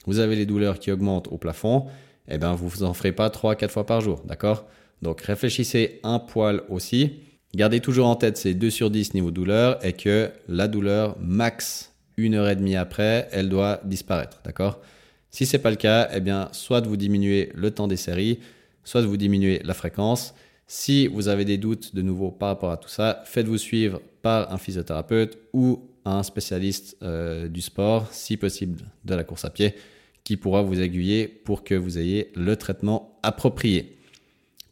vous 0.06 0.20
avez 0.20 0.36
les 0.36 0.46
douleurs 0.46 0.78
qui 0.78 0.90
augmentent 0.90 1.28
au 1.28 1.36
plafond, 1.36 1.84
eh 2.28 2.38
bien, 2.38 2.54
vous 2.54 2.82
en 2.82 2.94
ferez 2.94 3.12
pas 3.12 3.28
3-4 3.28 3.68
fois 3.68 3.86
par 3.86 4.00
jour, 4.00 4.22
d'accord? 4.24 4.66
Donc, 5.02 5.20
réfléchissez 5.22 6.00
un 6.02 6.18
poil 6.18 6.62
aussi. 6.68 7.20
Gardez 7.54 7.80
toujours 7.80 8.06
en 8.06 8.16
tête 8.16 8.36
ces 8.36 8.54
2 8.54 8.70
sur 8.70 8.90
10 8.90 9.14
niveau 9.14 9.30
douleur 9.30 9.84
et 9.84 9.92
que 9.92 10.30
la 10.48 10.68
douleur 10.68 11.16
max 11.20 11.92
une 12.18 12.34
heure 12.34 12.48
et 12.48 12.56
demie 12.56 12.76
après, 12.76 13.28
elle 13.30 13.48
doit 13.48 13.80
disparaître, 13.84 14.40
d'accord? 14.44 14.80
Si 15.30 15.46
c'est 15.46 15.58
pas 15.58 15.70
le 15.70 15.76
cas, 15.76 16.08
eh 16.12 16.20
bien, 16.20 16.48
soit 16.52 16.80
vous 16.80 16.96
diminuez 16.96 17.50
le 17.54 17.70
temps 17.70 17.86
des 17.86 17.96
séries, 17.96 18.40
soit 18.82 19.02
vous 19.02 19.16
diminuez 19.16 19.60
la 19.64 19.74
fréquence. 19.74 20.34
Si 20.66 21.06
vous 21.06 21.28
avez 21.28 21.44
des 21.44 21.58
doutes 21.58 21.94
de 21.94 22.02
nouveau 22.02 22.30
par 22.30 22.48
rapport 22.48 22.72
à 22.72 22.76
tout 22.76 22.88
ça, 22.88 23.22
faites-vous 23.24 23.56
suivre 23.56 24.00
par 24.20 24.52
un 24.52 24.58
physiothérapeute 24.58 25.38
ou 25.52 25.88
un 26.04 26.22
spécialiste 26.22 26.96
euh, 27.02 27.48
du 27.48 27.60
sport, 27.60 28.08
si 28.12 28.36
possible 28.36 28.82
de 29.04 29.14
la 29.14 29.24
course 29.24 29.44
à 29.44 29.50
pied 29.50 29.74
pourra 30.36 30.62
vous 30.62 30.80
aiguiller 30.80 31.26
pour 31.28 31.64
que 31.64 31.74
vous 31.74 31.98
ayez 31.98 32.30
le 32.34 32.56
traitement 32.56 33.18
approprié. 33.22 33.98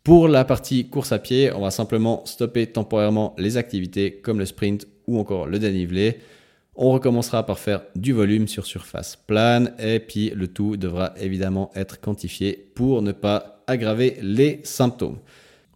Pour 0.04 0.28
la 0.28 0.44
partie 0.44 0.88
course 0.88 1.10
à 1.10 1.18
pied, 1.18 1.50
on 1.52 1.62
va 1.62 1.70
simplement 1.70 2.24
stopper 2.26 2.66
temporairement 2.68 3.34
les 3.38 3.56
activités 3.56 4.20
comme 4.20 4.38
le 4.38 4.46
sprint 4.46 4.86
ou 5.06 5.18
encore 5.18 5.46
le 5.46 5.58
dénivelé. 5.58 6.18
On 6.76 6.92
recommencera 6.92 7.44
par 7.44 7.58
faire 7.58 7.82
du 7.96 8.12
volume 8.12 8.46
sur 8.46 8.66
surface 8.66 9.16
plane 9.16 9.74
et 9.78 9.98
puis 9.98 10.30
le 10.30 10.46
tout 10.46 10.76
devra 10.76 11.14
évidemment 11.18 11.70
être 11.74 12.00
quantifié 12.00 12.70
pour 12.74 13.02
ne 13.02 13.12
pas 13.12 13.64
aggraver 13.66 14.18
les 14.20 14.60
symptômes. 14.62 15.18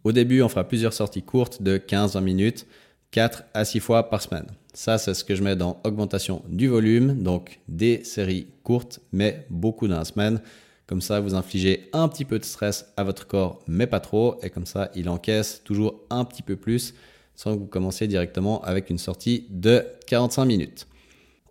Au 0.04 0.12
début, 0.12 0.42
on 0.42 0.48
fera 0.48 0.62
plusieurs 0.62 0.92
sorties 0.92 1.22
courtes 1.22 1.62
de 1.62 1.78
15-20 1.78 2.20
minutes, 2.20 2.66
4 3.10 3.44
à 3.52 3.64
6 3.64 3.80
fois 3.80 4.10
par 4.10 4.22
semaine. 4.22 4.46
Ça, 4.72 4.98
c'est 4.98 5.14
ce 5.14 5.24
que 5.24 5.34
je 5.34 5.42
mets 5.42 5.56
dans 5.56 5.80
augmentation 5.84 6.42
du 6.48 6.68
volume, 6.68 7.22
donc 7.22 7.60
des 7.68 8.04
séries 8.04 8.46
courtes, 8.62 9.00
mais 9.12 9.46
beaucoup 9.50 9.88
dans 9.88 9.98
la 9.98 10.04
semaine. 10.04 10.40
Comme 10.86 11.00
ça, 11.00 11.20
vous 11.20 11.34
infligez 11.34 11.88
un 11.92 12.08
petit 12.08 12.24
peu 12.24 12.38
de 12.38 12.44
stress 12.44 12.92
à 12.96 13.04
votre 13.04 13.26
corps, 13.26 13.60
mais 13.66 13.86
pas 13.86 14.00
trop. 14.00 14.36
Et 14.42 14.50
comme 14.50 14.66
ça, 14.66 14.90
il 14.94 15.08
encaisse 15.08 15.62
toujours 15.64 16.00
un 16.10 16.24
petit 16.24 16.42
peu 16.42 16.56
plus 16.56 16.94
sans 17.34 17.54
que 17.54 17.60
vous 17.60 17.66
commenciez 17.66 18.06
directement 18.06 18.60
avec 18.62 18.90
une 18.90 18.98
sortie 18.98 19.46
de 19.50 19.84
45 20.06 20.44
minutes. 20.44 20.86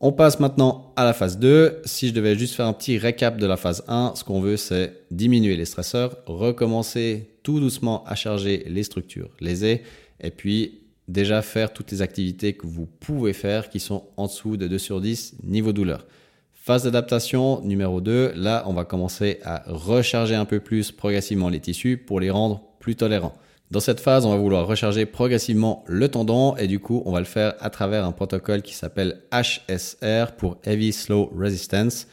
On 0.01 0.11
passe 0.11 0.39
maintenant 0.39 0.93
à 0.95 1.03
la 1.03 1.13
phase 1.13 1.39
2. 1.39 1.81
Si 1.83 2.07
je 2.07 2.13
devais 2.13 2.37
juste 2.37 2.53
faire 2.53 2.67
un 2.67 2.73
petit 2.73 2.97
récap 2.97 3.37
de 3.37 3.45
la 3.45 3.57
phase 3.57 3.83
1, 3.87 4.13
ce 4.15 4.23
qu'on 4.23 4.39
veut, 4.39 4.55
c'est 4.55 4.93
diminuer 5.11 5.57
les 5.57 5.65
stresseurs, 5.65 6.17
recommencer 6.25 7.29
tout 7.43 7.59
doucement 7.59 8.03
à 8.05 8.15
charger 8.15 8.63
les 8.67 8.83
structures 8.83 9.29
lésées, 9.41 9.81
et 10.21 10.31
puis 10.31 10.78
déjà 11.09 11.41
faire 11.41 11.73
toutes 11.73 11.91
les 11.91 12.01
activités 12.01 12.53
que 12.53 12.67
vous 12.67 12.85
pouvez 12.85 13.33
faire 13.33 13.69
qui 13.69 13.79
sont 13.79 14.05
en 14.15 14.27
dessous 14.27 14.57
de 14.57 14.67
2 14.67 14.77
sur 14.77 15.01
10 15.01 15.37
niveau 15.43 15.73
douleur. 15.73 16.05
Phase 16.53 16.83
d'adaptation 16.83 17.61
numéro 17.61 17.99
2, 17.99 18.33
là 18.35 18.63
on 18.67 18.73
va 18.73 18.85
commencer 18.85 19.39
à 19.43 19.63
recharger 19.65 20.35
un 20.35 20.45
peu 20.45 20.59
plus 20.59 20.91
progressivement 20.91 21.49
les 21.49 21.59
tissus 21.59 21.97
pour 21.97 22.19
les 22.19 22.29
rendre 22.29 22.61
plus 22.79 22.95
tolérants. 22.95 23.33
Dans 23.71 23.79
cette 23.79 23.99
phase, 23.99 24.25
on 24.25 24.31
va 24.31 24.37
vouloir 24.37 24.65
recharger 24.65 25.05
progressivement 25.05 25.83
le 25.85 26.09
tendon 26.09 26.55
et 26.55 26.65
du 26.65 26.79
coup, 26.79 27.03
on 27.05 27.11
va 27.11 27.19
le 27.19 27.25
faire 27.25 27.53
à 27.59 27.69
travers 27.69 28.03
un 28.03 28.11
protocole 28.11 28.63
qui 28.63 28.73
s'appelle 28.73 29.21
HSR 29.31 30.35
pour 30.37 30.57
Heavy 30.63 30.91
Slow 30.91 31.31
Resistance, 31.35 32.07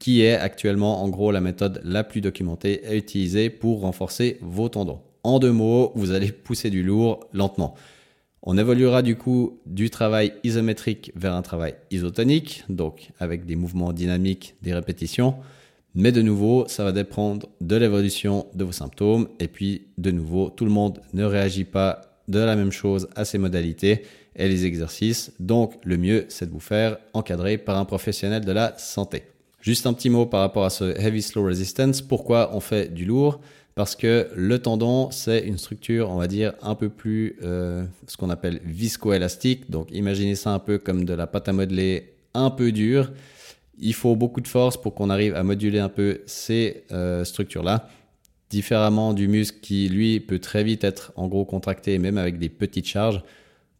qui 0.00 0.22
est 0.22 0.34
actuellement 0.34 1.04
en 1.04 1.08
gros 1.08 1.30
la 1.30 1.40
méthode 1.40 1.80
la 1.84 2.02
plus 2.02 2.20
documentée 2.20 2.82
et 2.92 2.96
utilisée 2.96 3.50
pour 3.50 3.82
renforcer 3.82 4.38
vos 4.40 4.68
tendons. 4.68 5.00
En 5.22 5.38
deux 5.38 5.52
mots, 5.52 5.92
vous 5.94 6.10
allez 6.10 6.32
pousser 6.32 6.70
du 6.70 6.82
lourd 6.82 7.20
lentement. 7.32 7.76
On 8.48 8.56
évoluera 8.56 9.02
du 9.02 9.16
coup 9.16 9.58
du 9.66 9.90
travail 9.90 10.32
isométrique 10.44 11.10
vers 11.16 11.34
un 11.34 11.42
travail 11.42 11.74
isotonique, 11.90 12.62
donc 12.68 13.10
avec 13.18 13.44
des 13.44 13.56
mouvements 13.56 13.92
dynamiques, 13.92 14.54
des 14.62 14.72
répétitions. 14.72 15.34
Mais 15.96 16.12
de 16.12 16.22
nouveau, 16.22 16.64
ça 16.68 16.84
va 16.84 16.92
dépendre 16.92 17.48
de 17.60 17.74
l'évolution 17.74 18.46
de 18.54 18.62
vos 18.62 18.70
symptômes. 18.70 19.26
Et 19.40 19.48
puis, 19.48 19.88
de 19.98 20.12
nouveau, 20.12 20.48
tout 20.50 20.64
le 20.64 20.70
monde 20.70 21.00
ne 21.12 21.24
réagit 21.24 21.64
pas 21.64 22.02
de 22.28 22.38
la 22.38 22.54
même 22.54 22.70
chose 22.70 23.08
à 23.16 23.24
ces 23.24 23.38
modalités 23.38 24.02
et 24.36 24.48
les 24.48 24.64
exercices. 24.64 25.32
Donc, 25.40 25.74
le 25.82 25.96
mieux, 25.96 26.26
c'est 26.28 26.46
de 26.46 26.52
vous 26.52 26.60
faire 26.60 26.98
encadrer 27.14 27.58
par 27.58 27.76
un 27.78 27.84
professionnel 27.84 28.44
de 28.44 28.52
la 28.52 28.78
santé. 28.78 29.24
Juste 29.60 29.88
un 29.88 29.92
petit 29.92 30.10
mot 30.10 30.24
par 30.24 30.38
rapport 30.38 30.64
à 30.64 30.70
ce 30.70 30.96
heavy 31.00 31.22
slow 31.22 31.46
resistance. 31.46 32.00
Pourquoi 32.00 32.54
on 32.54 32.60
fait 32.60 32.94
du 32.94 33.06
lourd? 33.06 33.40
Parce 33.76 33.94
que 33.94 34.28
le 34.34 34.58
tendon, 34.58 35.10
c'est 35.12 35.46
une 35.46 35.58
structure, 35.58 36.10
on 36.10 36.16
va 36.16 36.26
dire, 36.26 36.54
un 36.62 36.74
peu 36.74 36.88
plus 36.88 37.38
euh, 37.42 37.84
ce 38.08 38.16
qu'on 38.16 38.30
appelle 38.30 38.60
viscoélastique. 38.64 39.70
Donc, 39.70 39.88
imaginez 39.92 40.34
ça 40.34 40.50
un 40.50 40.58
peu 40.58 40.78
comme 40.78 41.04
de 41.04 41.14
la 41.14 41.28
pâte 41.28 41.48
à 41.48 41.52
modeler 41.52 42.14
un 42.34 42.50
peu 42.50 42.72
dure 42.72 43.12
il 43.78 43.94
faut 43.94 44.16
beaucoup 44.16 44.40
de 44.40 44.48
force 44.48 44.76
pour 44.76 44.94
qu'on 44.94 45.10
arrive 45.10 45.34
à 45.34 45.42
moduler 45.42 45.78
un 45.78 45.88
peu 45.88 46.22
ces 46.26 46.84
euh, 46.92 47.24
structures-là, 47.24 47.88
différemment 48.50 49.12
du 49.12 49.28
muscle 49.28 49.58
qui, 49.60 49.88
lui, 49.88 50.20
peut 50.20 50.38
très 50.38 50.64
vite 50.64 50.84
être 50.84 51.12
en 51.16 51.28
gros 51.28 51.44
contracté, 51.44 51.98
même 51.98 52.18
avec 52.18 52.38
des 52.38 52.48
petites 52.48 52.86
charges. 52.86 53.22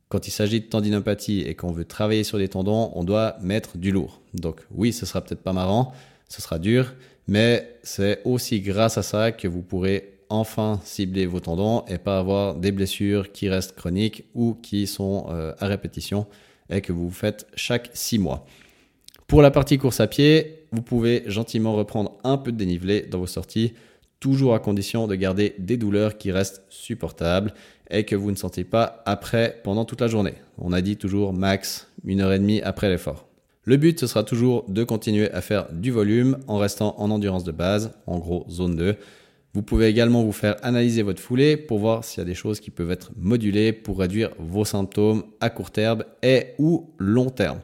Quand 0.09 0.29
il 0.29 0.31
s'agit 0.31 0.61
de 0.61 0.67
tendinopathie 0.67 1.41
et 1.41 1.55
qu'on 1.55 1.73
veut 1.73 1.85
travailler 1.85 2.25
sur 2.25 2.39
des 2.39 2.49
tendons, 2.49 2.93
on 2.95 3.05
doit 3.05 3.37
mettre 3.41 3.77
du 3.79 3.91
lourd. 3.91 4.21
Donc 4.35 4.61
oui, 4.71 4.93
ce 4.93 5.07
sera 5.07 5.21
peut-être 5.21 5.43
pas 5.43 5.53
marrant, 5.53 5.93
ce 6.29 6.43
sera 6.43 6.59
dur, 6.59 6.95
mais 7.29 7.79
c'est 7.83 8.21
aussi 8.25 8.61
grâce 8.61 8.99
à 8.99 9.03
ça 9.03 9.33
que 9.33 9.49
vous 9.49 9.63
pourrez 9.63 10.17
enfin 10.29 10.81
cibler 10.85 11.27
vos 11.27 11.41
tendons 11.41 11.85
et 11.87 11.99
pas 11.99 12.19
avoir 12.19 12.55
des 12.55 12.73
blessures 12.73 13.33
qui 13.33 13.49
restent 13.49 13.75
chroniques 13.77 14.25
ou 14.35 14.55
qui 14.55 14.87
sont 14.87 15.27
euh, 15.31 15.53
à 15.59 15.67
répétition 15.67 16.27
et 16.71 16.81
que 16.81 16.93
vous 16.93 17.11
faites 17.11 17.47
chaque 17.55 17.91
six 17.95 18.19
mois. 18.19 18.45
Pour 19.27 19.43
la 19.43 19.51
partie 19.51 19.79
course 19.79 20.01
à 20.01 20.07
pied, 20.07 20.67
vous 20.73 20.83
pouvez 20.83 21.25
gentiment 21.27 21.75
reprendre 21.75 22.17
un 22.25 22.39
peu 22.39 22.53
de 22.53 22.57
dénivelé 22.57 23.03
dans 23.03 23.19
vos 23.19 23.27
sorties, 23.27 23.75
toujours 24.21 24.55
à 24.55 24.59
condition 24.59 25.07
de 25.07 25.15
garder 25.15 25.55
des 25.59 25.77
douleurs 25.77 26.19
qui 26.19 26.33
restent 26.33 26.63
supportables 26.69 27.53
et 27.91 28.05
que 28.05 28.17
vous 28.17 28.31
ne 28.31 28.37
sentez 28.37 28.65
pas 28.65 29.03
après 29.05 29.61
pendant 29.63 29.85
toute 29.85 30.01
la 30.01 30.09
journée. 30.09 30.35
On 30.59 30.73
a 30.73 30.81
dit 30.81 30.97
toujours 30.97 31.33
max 31.33 31.89
une 32.05 32.21
heure 32.21 32.33
et 32.33 32.39
demie 32.39 32.63
après 32.63 32.89
l'effort. 32.89 33.26
Le 33.69 33.77
but, 33.77 33.99
ce 33.99 34.07
sera 34.07 34.23
toujours 34.23 34.65
de 34.69 34.85
continuer 34.85 35.29
à 35.33 35.41
faire 35.41 35.67
du 35.73 35.91
volume 35.91 36.39
en 36.47 36.59
restant 36.59 36.95
en 36.99 37.11
endurance 37.11 37.43
de 37.43 37.51
base, 37.51 37.91
en 38.07 38.21
gros 38.21 38.47
zone 38.49 38.77
2. 38.77 38.95
Vous 39.55 39.63
pouvez 39.63 39.89
également 39.89 40.23
vous 40.23 40.31
faire 40.31 40.55
analyser 40.63 41.03
votre 41.03 41.21
foulée 41.21 41.57
pour 41.57 41.81
voir 41.81 42.05
s'il 42.05 42.21
y 42.21 42.23
a 42.23 42.25
des 42.25 42.35
choses 42.35 42.61
qui 42.61 42.71
peuvent 42.71 42.93
être 42.93 43.11
modulées 43.17 43.73
pour 43.73 43.99
réduire 43.99 44.31
vos 44.39 44.65
symptômes 44.65 45.25
à 45.41 45.51
court 45.51 45.73
terme 45.73 46.05
et 46.23 46.55
ou 46.61 46.93
long 46.99 47.29
terme. 47.29 47.59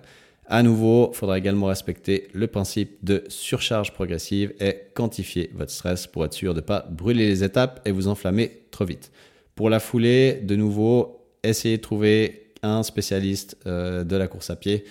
À 0.47 0.64
nouveau, 0.64 1.11
il 1.12 1.16
faudra 1.16 1.38
également 1.38 1.66
respecter 1.66 2.26
le 2.32 2.49
principe 2.49 2.97
de 3.04 3.23
surcharge 3.28 3.92
progressive 3.92 4.54
et 4.59 4.88
quantifier 4.94 5.52
votre 5.54 5.71
stress 5.71 6.09
pour 6.09 6.25
être 6.25 6.35
sûr 6.35 6.52
de 6.52 6.61
ne 6.61 6.66
pas 6.66 6.85
brûler 6.90 7.28
les 7.28 7.44
étapes 7.44 7.80
et 7.85 7.92
vous 7.92 8.09
enflammer 8.09 8.64
trop 8.73 8.87
vite. 8.87 9.12
Pour 9.54 9.71
la 9.71 9.78
foulée, 9.78 10.40
de 10.42 10.56
nouveau, 10.56 11.28
essayez 11.44 11.76
de 11.76 11.82
trouver 11.82 12.54
un 12.64 12.82
spécialiste 12.82 13.56
euh, 13.66 14.02
de 14.02 14.16
la 14.16 14.26
course 14.26 14.50
à 14.50 14.56
pied 14.56 14.85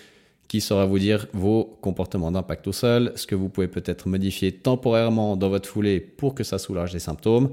qui 0.51 0.59
saura 0.59 0.85
vous 0.85 0.99
dire 0.99 1.27
vos 1.31 1.77
comportements 1.79 2.29
d'impact 2.29 2.67
au 2.67 2.73
sol, 2.73 3.13
ce 3.15 3.25
que 3.25 3.35
vous 3.35 3.47
pouvez 3.47 3.69
peut-être 3.69 4.09
modifier 4.09 4.51
temporairement 4.51 5.37
dans 5.37 5.47
votre 5.47 5.69
foulée 5.69 6.01
pour 6.01 6.35
que 6.35 6.43
ça 6.43 6.57
soulage 6.57 6.91
les 6.91 6.99
symptômes. 6.99 7.51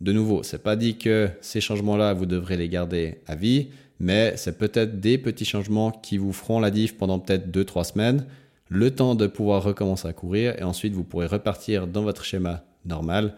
De 0.00 0.12
nouveau, 0.12 0.42
c'est 0.42 0.60
pas 0.60 0.74
dit 0.74 0.98
que 0.98 1.30
ces 1.40 1.60
changements-là, 1.60 2.12
vous 2.12 2.26
devrez 2.26 2.56
les 2.56 2.68
garder 2.68 3.18
à 3.28 3.36
vie, 3.36 3.68
mais 4.00 4.36
c'est 4.36 4.58
peut-être 4.58 4.98
des 4.98 5.16
petits 5.16 5.44
changements 5.44 5.92
qui 5.92 6.18
vous 6.18 6.32
feront 6.32 6.58
la 6.58 6.72
diff 6.72 6.98
pendant 6.98 7.20
peut-être 7.20 7.56
2-3 7.56 7.84
semaines, 7.84 8.26
le 8.68 8.90
temps 8.90 9.14
de 9.14 9.28
pouvoir 9.28 9.62
recommencer 9.62 10.08
à 10.08 10.12
courir 10.12 10.58
et 10.58 10.64
ensuite 10.64 10.92
vous 10.92 11.04
pourrez 11.04 11.26
repartir 11.26 11.86
dans 11.86 12.02
votre 12.02 12.24
schéma 12.24 12.64
normal. 12.84 13.36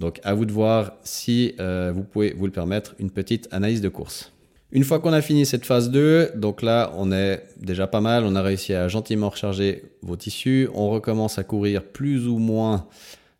Donc 0.00 0.20
à 0.24 0.32
vous 0.32 0.46
de 0.46 0.52
voir 0.52 0.94
si 1.02 1.54
euh, 1.60 1.92
vous 1.94 2.02
pouvez 2.02 2.32
vous 2.32 2.46
le 2.46 2.52
permettre 2.52 2.94
une 2.98 3.10
petite 3.10 3.46
analyse 3.52 3.82
de 3.82 3.90
course. 3.90 4.33
Une 4.74 4.82
fois 4.82 4.98
qu'on 4.98 5.12
a 5.12 5.22
fini 5.22 5.46
cette 5.46 5.64
phase 5.64 5.88
2, 5.88 6.32
donc 6.34 6.60
là 6.60 6.92
on 6.96 7.12
est 7.12 7.44
déjà 7.56 7.86
pas 7.86 8.00
mal, 8.00 8.24
on 8.24 8.34
a 8.34 8.42
réussi 8.42 8.74
à 8.74 8.88
gentiment 8.88 9.30
recharger 9.30 9.84
vos 10.02 10.16
tissus, 10.16 10.68
on 10.74 10.90
recommence 10.90 11.38
à 11.38 11.44
courir 11.44 11.84
plus 11.84 12.26
ou 12.26 12.38
moins 12.38 12.88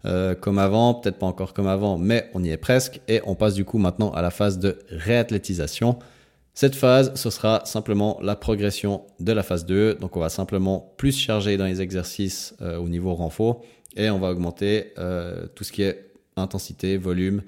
euh, 0.05 0.37
comme 0.37 0.61
avant, 0.61 0.95
peut-être 0.95 1.19
pas 1.19 1.27
encore 1.27 1.53
comme 1.53 1.67
avant, 1.67 1.99
mais 1.99 2.31
on 2.35 2.45
y 2.45 2.51
est 2.51 2.57
presque 2.57 3.01
et 3.09 3.21
on 3.27 3.35
passe 3.35 3.55
du 3.55 3.65
coup 3.65 3.79
maintenant 3.79 4.13
à 4.13 4.23
la 4.23 4.31
phase 4.31 4.61
de 4.61 4.79
réathlétisation. 4.91 5.99
Cette 6.55 6.77
phase, 6.77 7.13
ce 7.17 7.31
sera 7.31 7.63
simplement 7.65 8.17
la 8.23 8.37
progression 8.37 9.03
de 9.19 9.33
la 9.33 9.43
phase 9.43 9.67
2. 9.67 9.95
Donc 9.95 10.17
on 10.17 10.21
va 10.21 10.29
simplement 10.29 10.95
plus 10.99 11.19
charger 11.19 11.57
dans 11.57 11.67
les 11.67 11.83
exercices 11.83 12.55
euh, 12.63 12.77
au 12.77 12.89
niveau 12.89 13.13
renfort 13.13 13.63
et 13.97 14.09
on 14.09 14.21
va 14.21 14.31
augmenter 14.31 14.93
euh, 14.99 15.49
tout 15.57 15.65
ce 15.65 15.73
qui 15.73 15.83
est 15.83 16.13
intensité, 16.37 16.97
volume 16.97 17.43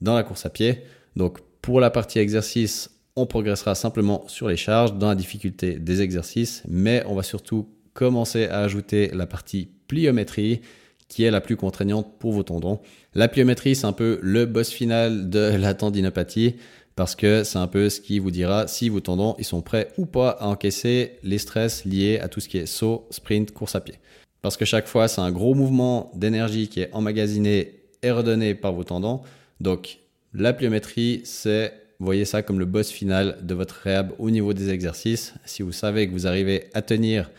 dans 0.00 0.14
la 0.14 0.22
course 0.22 0.46
à 0.46 0.50
pied. 0.50 0.84
Donc 1.16 1.40
pour 1.62 1.80
la 1.80 1.90
partie 1.90 2.20
exercice, 2.20 2.93
on 3.16 3.26
progressera 3.26 3.74
simplement 3.74 4.24
sur 4.28 4.48
les 4.48 4.56
charges 4.56 4.94
dans 4.94 5.08
la 5.08 5.14
difficulté 5.14 5.78
des 5.78 6.02
exercices, 6.02 6.62
mais 6.68 7.02
on 7.06 7.14
va 7.14 7.22
surtout 7.22 7.68
commencer 7.92 8.46
à 8.46 8.60
ajouter 8.60 9.10
la 9.12 9.26
partie 9.26 9.68
pliométrie 9.86 10.60
qui 11.08 11.22
est 11.22 11.30
la 11.30 11.40
plus 11.40 11.56
contraignante 11.56 12.18
pour 12.18 12.32
vos 12.32 12.42
tendons. 12.42 12.80
La 13.14 13.28
pliométrie, 13.28 13.76
c'est 13.76 13.86
un 13.86 13.92
peu 13.92 14.18
le 14.22 14.46
boss 14.46 14.70
final 14.70 15.30
de 15.30 15.38
la 15.58 15.74
tendinopathie 15.74 16.56
parce 16.96 17.14
que 17.14 17.44
c'est 17.44 17.58
un 17.58 17.66
peu 17.66 17.88
ce 17.88 18.00
qui 18.00 18.18
vous 18.18 18.30
dira 18.30 18.68
si 18.68 18.88
vos 18.88 19.00
tendons 19.00 19.34
ils 19.38 19.44
sont 19.44 19.62
prêts 19.62 19.88
ou 19.98 20.06
pas 20.06 20.30
à 20.30 20.46
encaisser 20.46 21.18
les 21.22 21.38
stress 21.38 21.84
liés 21.84 22.18
à 22.20 22.28
tout 22.28 22.40
ce 22.40 22.48
qui 22.48 22.58
est 22.58 22.66
saut, 22.66 23.06
sprint, 23.10 23.52
course 23.52 23.74
à 23.74 23.80
pied. 23.80 23.94
Parce 24.42 24.56
que 24.56 24.64
chaque 24.64 24.86
fois, 24.86 25.08
c'est 25.08 25.20
un 25.20 25.32
gros 25.32 25.54
mouvement 25.54 26.10
d'énergie 26.14 26.68
qui 26.68 26.80
est 26.80 26.90
emmagasiné 26.92 27.80
et 28.02 28.10
redonné 28.10 28.54
par 28.54 28.72
vos 28.72 28.84
tendons. 28.84 29.22
Donc, 29.60 30.00
la 30.34 30.52
pliométrie, 30.52 31.22
c'est, 31.24 31.72
voyez 32.00 32.24
ça 32.24 32.42
comme 32.42 32.58
le 32.58 32.64
boss 32.64 32.90
final 32.90 33.38
de 33.42 33.54
votre 33.54 33.74
réhab 33.74 34.12
au 34.18 34.30
niveau 34.30 34.52
des 34.52 34.70
exercices. 34.70 35.34
Si 35.44 35.62
vous 35.62 35.72
savez 35.72 36.06
que 36.06 36.12
vous 36.12 36.26
arrivez 36.26 36.64
à 36.74 36.82
tenir 36.82 37.30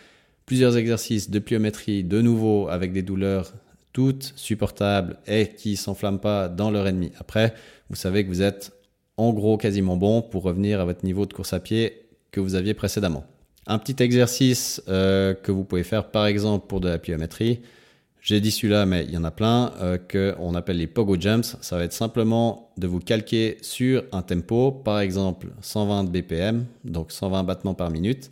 plusieurs 0.45 0.77
exercices 0.77 1.29
de 1.29 1.39
pliométrie 1.39 2.03
de 2.03 2.21
nouveau 2.21 2.67
avec 2.69 2.93
des 2.93 3.01
douleurs 3.01 3.53
toutes 3.93 4.33
supportables 4.35 5.17
et 5.25 5.47
qui 5.47 5.77
s'enflamment 5.77 6.19
pas 6.19 6.49
dans 6.49 6.69
leur 6.69 6.87
ennemi 6.87 7.11
après, 7.19 7.53
vous 7.89 7.95
savez 7.95 8.23
que 8.23 8.29
vous 8.29 8.41
êtes 8.41 8.73
en 9.17 9.31
gros 9.31 9.57
quasiment 9.57 9.97
bon 9.97 10.21
pour 10.21 10.43
revenir 10.43 10.81
à 10.81 10.85
votre 10.85 11.05
niveau 11.05 11.25
de 11.25 11.33
course 11.33 11.53
à 11.53 11.59
pied 11.59 12.01
que 12.31 12.39
vous 12.39 12.55
aviez 12.55 12.73
précédemment. 12.73 13.25
Un 13.67 13.79
petit 13.79 14.03
exercice 14.03 14.83
euh, 14.89 15.33
que 15.33 15.51
vous 15.51 15.63
pouvez 15.63 15.83
faire 15.83 16.11
par 16.11 16.25
exemple 16.25 16.67
pour 16.67 16.81
de 16.81 16.89
la 16.89 16.97
pliométrie, 16.97 17.61
j'ai 18.25 18.41
dit 18.41 18.49
celui-là 18.49 18.87
mais 18.87 19.05
il 19.05 19.11
y 19.11 19.17
en 19.17 19.23
a 19.23 19.29
plein, 19.29 19.71
euh, 19.81 19.99
qu'on 19.99 20.55
appelle 20.55 20.77
les 20.77 20.87
pogo 20.87 21.15
jumps, 21.19 21.57
ça 21.61 21.77
va 21.77 21.83
être 21.83 21.93
simplement 21.93 22.71
de 22.75 22.87
vous 22.87 22.99
calquer 22.99 23.57
sur 23.61 24.03
un 24.11 24.23
tempo, 24.23 24.71
par 24.71 24.99
exemple 24.99 25.49
120 25.61 26.05
BPM, 26.09 26.65
donc 26.83 27.11
120 27.11 27.43
battements 27.43 27.75
par 27.75 27.91
minute. 27.91 28.31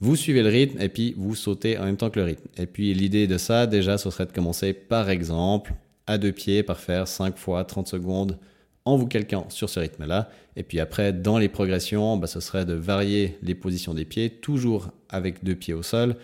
Vous 0.00 0.14
suivez 0.14 0.42
le 0.42 0.50
rythme 0.50 0.78
et 0.78 0.90
puis 0.90 1.14
vous 1.16 1.34
sautez 1.34 1.78
en 1.78 1.84
même 1.84 1.96
temps 1.96 2.10
que 2.10 2.20
le 2.20 2.26
rythme. 2.26 2.46
Et 2.58 2.66
puis 2.66 2.92
l'idée 2.92 3.26
de 3.26 3.38
ça 3.38 3.66
déjà 3.66 3.96
ce 3.96 4.10
serait 4.10 4.26
de 4.26 4.32
commencer 4.32 4.74
par 4.74 5.08
exemple 5.08 5.72
à 6.06 6.18
deux 6.18 6.32
pieds 6.32 6.62
par 6.62 6.78
faire 6.78 7.08
5 7.08 7.38
fois 7.38 7.64
30 7.64 7.88
secondes 7.88 8.38
en 8.84 8.98
vous 8.98 9.06
calquant 9.06 9.46
sur 9.48 9.70
ce 9.70 9.80
rythme-là. 9.80 10.28
Et 10.56 10.64
puis 10.64 10.80
après, 10.80 11.14
dans 11.14 11.38
les 11.38 11.48
progressions, 11.48 12.18
bah, 12.18 12.26
ce 12.26 12.40
serait 12.40 12.66
de 12.66 12.74
varier 12.74 13.38
les 13.42 13.54
positions 13.54 13.94
des 13.94 14.04
pieds, 14.04 14.28
toujours 14.28 14.90
avec 15.08 15.42
deux 15.42 15.54
pieds 15.54 15.72
au 15.72 15.82
sol, 15.82 16.16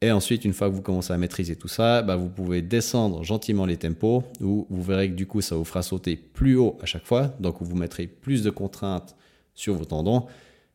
Et 0.00 0.12
ensuite, 0.12 0.44
une 0.44 0.52
fois 0.52 0.68
que 0.68 0.74
vous 0.74 0.82
commencez 0.82 1.12
à 1.12 1.18
maîtriser 1.18 1.56
tout 1.56 1.68
ça, 1.68 2.02
bah, 2.02 2.14
vous 2.14 2.28
pouvez 2.28 2.62
descendre 2.62 3.24
gentiment 3.24 3.66
les 3.66 3.76
tempos, 3.76 4.22
où 4.40 4.66
vous 4.70 4.82
verrez 4.82 5.10
que 5.10 5.14
du 5.14 5.26
coup, 5.26 5.40
ça 5.40 5.56
vous 5.56 5.64
fera 5.64 5.82
sauter 5.82 6.16
plus 6.16 6.56
haut 6.56 6.78
à 6.80 6.86
chaque 6.86 7.04
fois. 7.04 7.34
Donc, 7.40 7.56
vous 7.60 7.74
mettrez 7.74 8.06
plus 8.06 8.42
de 8.42 8.50
contraintes 8.50 9.16
sur 9.54 9.74
vos 9.74 9.84
tendons. 9.84 10.26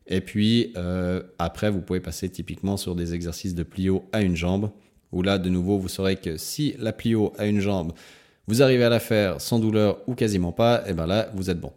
Et 0.06 0.20
puis, 0.20 0.72
euh, 0.76 1.22
après, 1.38 1.70
vous 1.70 1.80
pouvez 1.80 2.00
passer 2.00 2.28
typiquement 2.28 2.76
sur 2.76 2.94
des 2.94 3.14
exercices 3.14 3.54
de 3.54 3.62
plio 3.62 4.04
à 4.12 4.20
une 4.20 4.36
jambe, 4.36 4.70
où 5.10 5.22
là, 5.22 5.38
de 5.38 5.48
nouveau, 5.48 5.78
vous 5.78 5.88
saurez 5.88 6.16
que 6.16 6.36
si 6.36 6.74
la 6.78 6.92
plio 6.92 7.32
à 7.38 7.46
une 7.46 7.60
jambe, 7.60 7.92
vous 8.46 8.62
arrivez 8.62 8.84
à 8.84 8.90
la 8.90 9.00
faire 9.00 9.40
sans 9.40 9.58
douleur 9.58 10.00
ou 10.06 10.14
quasiment 10.14 10.52
pas, 10.52 10.84
et 10.86 10.92
bien 10.92 11.06
là, 11.06 11.30
vous 11.34 11.48
êtes 11.48 11.60
bon. 11.60 11.72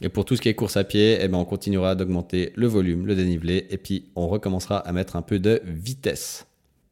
Et 0.00 0.08
pour 0.08 0.24
tout 0.24 0.34
ce 0.34 0.40
qui 0.40 0.48
est 0.48 0.54
course 0.54 0.76
à 0.76 0.82
pied, 0.82 1.18
eh 1.20 1.28
ben 1.28 1.38
on 1.38 1.44
continuera 1.44 1.94
d'augmenter 1.94 2.52
le 2.56 2.66
volume, 2.66 3.06
le 3.06 3.14
dénivelé, 3.14 3.66
et 3.70 3.76
puis 3.76 4.06
on 4.16 4.26
recommencera 4.26 4.78
à 4.78 4.92
mettre 4.92 5.14
un 5.14 5.22
peu 5.22 5.38
de 5.38 5.62
vitesse. 5.64 6.46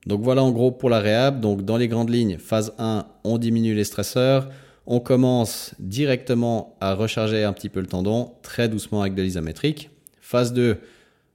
Donc 0.09 0.23
voilà 0.23 0.43
en 0.43 0.51
gros 0.51 0.73
pour 0.73 0.89
la 0.89 1.01
réhab. 1.01 1.41
Donc 1.41 1.67
dans 1.67 1.77
les 1.77 1.87
grandes 1.87 2.09
lignes, 2.09 2.39
phase 2.39 2.73
1, 2.79 3.07
on 3.25 3.37
diminue 3.37 3.75
les 3.75 3.85
stresseurs. 3.85 4.49
On 4.87 5.01
commence 5.01 5.75
directement 5.79 6.77
à 6.81 6.95
recharger 6.95 7.45
un 7.45 7.53
petit 7.53 7.69
peu 7.69 7.81
le 7.81 7.87
tendon, 7.87 8.33
très 8.43 8.71
doucement 8.71 9.03
avec 9.03 9.15
de 9.15 9.23
l'isométrique. 9.23 9.91
Phase 10.23 10.55
2, 10.55 10.79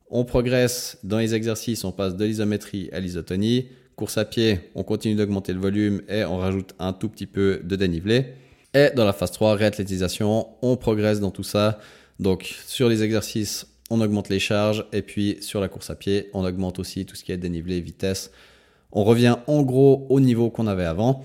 on 0.09 0.25
progresse 0.25 0.97
dans 1.03 1.19
les 1.19 1.35
exercices, 1.35 1.83
on 1.83 1.91
passe 1.91 2.15
de 2.15 2.25
l'isométrie 2.25 2.89
à 2.91 2.99
l'isotonie. 2.99 3.67
Course 3.95 4.17
à 4.17 4.25
pied, 4.25 4.59
on 4.73 4.81
continue 4.81 5.13
d'augmenter 5.13 5.53
le 5.53 5.59
volume 5.59 6.01
et 6.09 6.25
on 6.25 6.39
rajoute 6.39 6.73
un 6.79 6.93
tout 6.93 7.09
petit 7.09 7.27
peu 7.27 7.61
de 7.63 7.75
dénivelé. 7.75 8.25
Et 8.73 8.89
dans 8.95 9.05
la 9.05 9.13
phase 9.13 9.29
3, 9.33 9.53
réathlétisation, 9.53 10.47
on 10.63 10.77
progresse 10.77 11.19
dans 11.19 11.29
tout 11.29 11.43
ça. 11.43 11.77
Donc 12.19 12.55
sur 12.65 12.89
les 12.89 13.03
exercices, 13.03 13.67
on 13.91 14.01
augmente 14.01 14.29
les 14.29 14.39
charges 14.39 14.87
et 14.91 15.03
puis 15.03 15.37
sur 15.41 15.61
la 15.61 15.67
course 15.67 15.91
à 15.91 15.95
pied, 15.95 16.31
on 16.33 16.43
augmente 16.43 16.79
aussi 16.79 17.05
tout 17.05 17.15
ce 17.15 17.23
qui 17.23 17.31
est 17.31 17.37
dénivelé, 17.37 17.79
vitesse. 17.81 18.31
On 18.93 19.03
revient 19.03 19.35
en 19.47 19.63
gros 19.63 20.05
au 20.09 20.19
niveau 20.19 20.49
qu'on 20.49 20.67
avait 20.67 20.85
avant, 20.85 21.23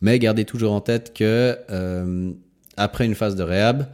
mais 0.00 0.18
gardez 0.18 0.44
toujours 0.44 0.72
en 0.72 0.80
tête 0.80 1.14
que 1.14 1.58
euh, 1.70 2.32
après 2.76 3.04
une 3.04 3.14
phase 3.14 3.36
de 3.36 3.42
réhab, 3.42 3.86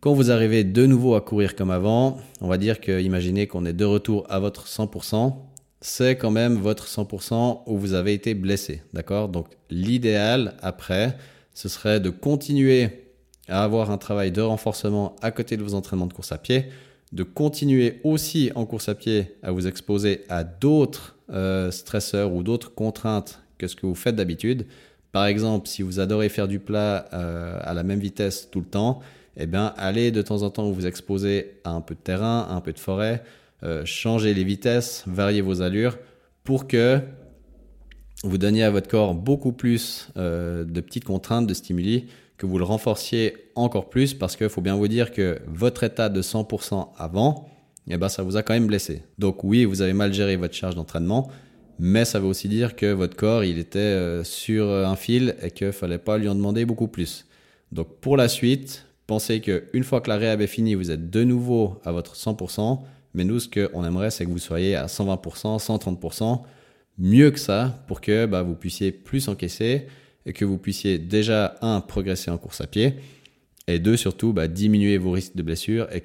quand 0.00 0.12
vous 0.12 0.30
arrivez 0.30 0.62
de 0.62 0.84
nouveau 0.84 1.14
à 1.14 1.22
courir 1.22 1.56
comme 1.56 1.70
avant, 1.70 2.18
on 2.42 2.48
va 2.48 2.58
dire 2.58 2.80
que 2.82 3.00
imaginez 3.00 3.46
qu'on 3.46 3.64
est 3.64 3.72
de 3.72 3.86
retour 3.86 4.26
à 4.28 4.38
votre 4.38 4.66
100%, 4.66 5.34
c'est 5.80 6.16
quand 6.16 6.30
même 6.30 6.56
votre 6.56 6.86
100% 6.86 7.62
où 7.66 7.78
vous 7.78 7.94
avez 7.94 8.12
été 8.12 8.34
blessé, 8.34 8.82
d'accord? 8.92 9.30
Donc 9.30 9.46
l'idéal 9.70 10.54
après, 10.60 11.16
ce 11.54 11.70
serait 11.70 12.00
de 12.00 12.10
continuer 12.10 12.90
à 13.48 13.64
avoir 13.64 13.90
un 13.90 13.98
travail 13.98 14.32
de 14.32 14.42
renforcement 14.42 15.16
à 15.22 15.30
côté 15.30 15.56
de 15.56 15.62
vos 15.62 15.72
entraînements 15.72 16.06
de 16.06 16.12
course 16.12 16.32
à 16.32 16.38
pied, 16.38 16.66
de 17.12 17.22
continuer 17.22 18.00
aussi 18.04 18.50
en 18.54 18.66
course 18.66 18.90
à 18.90 18.94
pied 18.94 19.36
à 19.42 19.52
vous 19.52 19.66
exposer 19.66 20.24
à 20.28 20.44
d'autres 20.44 21.13
euh, 21.30 21.70
stresseurs 21.70 22.32
ou 22.32 22.42
d'autres 22.42 22.74
contraintes 22.74 23.42
que 23.58 23.66
ce 23.66 23.76
que 23.76 23.86
vous 23.86 23.94
faites 23.94 24.16
d'habitude. 24.16 24.66
Par 25.12 25.26
exemple, 25.26 25.68
si 25.68 25.82
vous 25.82 26.00
adorez 26.00 26.28
faire 26.28 26.48
du 26.48 26.58
plat 26.58 27.06
euh, 27.12 27.58
à 27.62 27.72
la 27.72 27.82
même 27.82 28.00
vitesse 28.00 28.48
tout 28.50 28.60
le 28.60 28.66
temps, 28.66 29.00
eh 29.36 29.46
bien, 29.46 29.72
allez 29.76 30.10
de 30.10 30.22
temps 30.22 30.42
en 30.42 30.50
temps 30.50 30.70
vous 30.70 30.86
exposer 30.86 31.60
à 31.64 31.70
un 31.70 31.80
peu 31.80 31.94
de 31.94 32.00
terrain, 32.00 32.48
un 32.50 32.60
peu 32.60 32.72
de 32.72 32.78
forêt, 32.78 33.22
euh, 33.62 33.84
changez 33.84 34.34
les 34.34 34.44
vitesses, 34.44 35.04
variez 35.06 35.40
vos 35.40 35.62
allures 35.62 35.98
pour 36.44 36.66
que 36.66 37.00
vous 38.22 38.38
donniez 38.38 38.64
à 38.64 38.70
votre 38.70 38.88
corps 38.88 39.14
beaucoup 39.14 39.52
plus 39.52 40.08
euh, 40.16 40.64
de 40.64 40.80
petites 40.80 41.04
contraintes, 41.04 41.46
de 41.46 41.54
stimuli, 41.54 42.06
que 42.36 42.46
vous 42.46 42.58
le 42.58 42.64
renforciez 42.64 43.36
encore 43.54 43.88
plus 43.88 44.14
parce 44.14 44.36
qu'il 44.36 44.48
faut 44.48 44.60
bien 44.60 44.74
vous 44.74 44.88
dire 44.88 45.12
que 45.12 45.40
votre 45.46 45.84
état 45.84 46.08
de 46.08 46.22
100% 46.22 46.88
avant, 46.98 47.48
eh 47.88 47.96
ben, 47.96 48.08
ça 48.08 48.22
vous 48.22 48.36
a 48.36 48.42
quand 48.42 48.54
même 48.54 48.66
blessé. 48.66 49.02
Donc 49.18 49.44
oui, 49.44 49.64
vous 49.64 49.82
avez 49.82 49.92
mal 49.92 50.12
géré 50.12 50.36
votre 50.36 50.54
charge 50.54 50.74
d'entraînement, 50.74 51.30
mais 51.78 52.04
ça 52.04 52.18
veut 52.18 52.26
aussi 52.26 52.48
dire 52.48 52.76
que 52.76 52.92
votre 52.92 53.16
corps, 53.16 53.44
il 53.44 53.58
était 53.58 53.78
euh, 53.78 54.24
sur 54.24 54.70
un 54.70 54.96
fil 54.96 55.36
et 55.42 55.50
qu'il 55.50 55.66
ne 55.66 55.72
fallait 55.72 55.98
pas 55.98 56.18
lui 56.18 56.28
en 56.28 56.34
demander 56.34 56.64
beaucoup 56.64 56.88
plus. 56.88 57.26
Donc 57.72 57.88
pour 58.00 58.16
la 58.16 58.28
suite, 58.28 58.86
pensez 59.06 59.40
qu'une 59.40 59.84
fois 59.84 60.00
que 60.00 60.08
la 60.08 60.16
réhab 60.16 60.40
est 60.40 60.46
finie, 60.46 60.74
vous 60.74 60.90
êtes 60.90 61.10
de 61.10 61.24
nouveau 61.24 61.80
à 61.84 61.92
votre 61.92 62.14
100%, 62.14 62.80
mais 63.14 63.24
nous, 63.24 63.38
ce 63.38 63.48
qu'on 63.48 63.84
aimerait, 63.84 64.10
c'est 64.10 64.24
que 64.24 64.30
vous 64.30 64.38
soyez 64.38 64.76
à 64.76 64.86
120%, 64.86 65.58
130%, 65.58 66.42
mieux 66.98 67.30
que 67.30 67.38
ça 67.38 67.84
pour 67.86 68.00
que 68.00 68.26
bah, 68.26 68.42
vous 68.42 68.54
puissiez 68.54 68.92
plus 68.92 69.28
encaisser 69.28 69.86
et 70.26 70.32
que 70.32 70.44
vous 70.44 70.58
puissiez 70.58 70.98
déjà, 70.98 71.56
un, 71.60 71.80
progresser 71.80 72.30
en 72.30 72.38
course 72.38 72.60
à 72.60 72.66
pied 72.66 72.94
et 73.66 73.78
deux, 73.78 73.96
surtout, 73.96 74.32
bah, 74.32 74.48
diminuer 74.48 74.98
vos 74.98 75.12
risques 75.12 75.36
de 75.36 75.42
blessure 75.42 75.88
et 75.92 76.00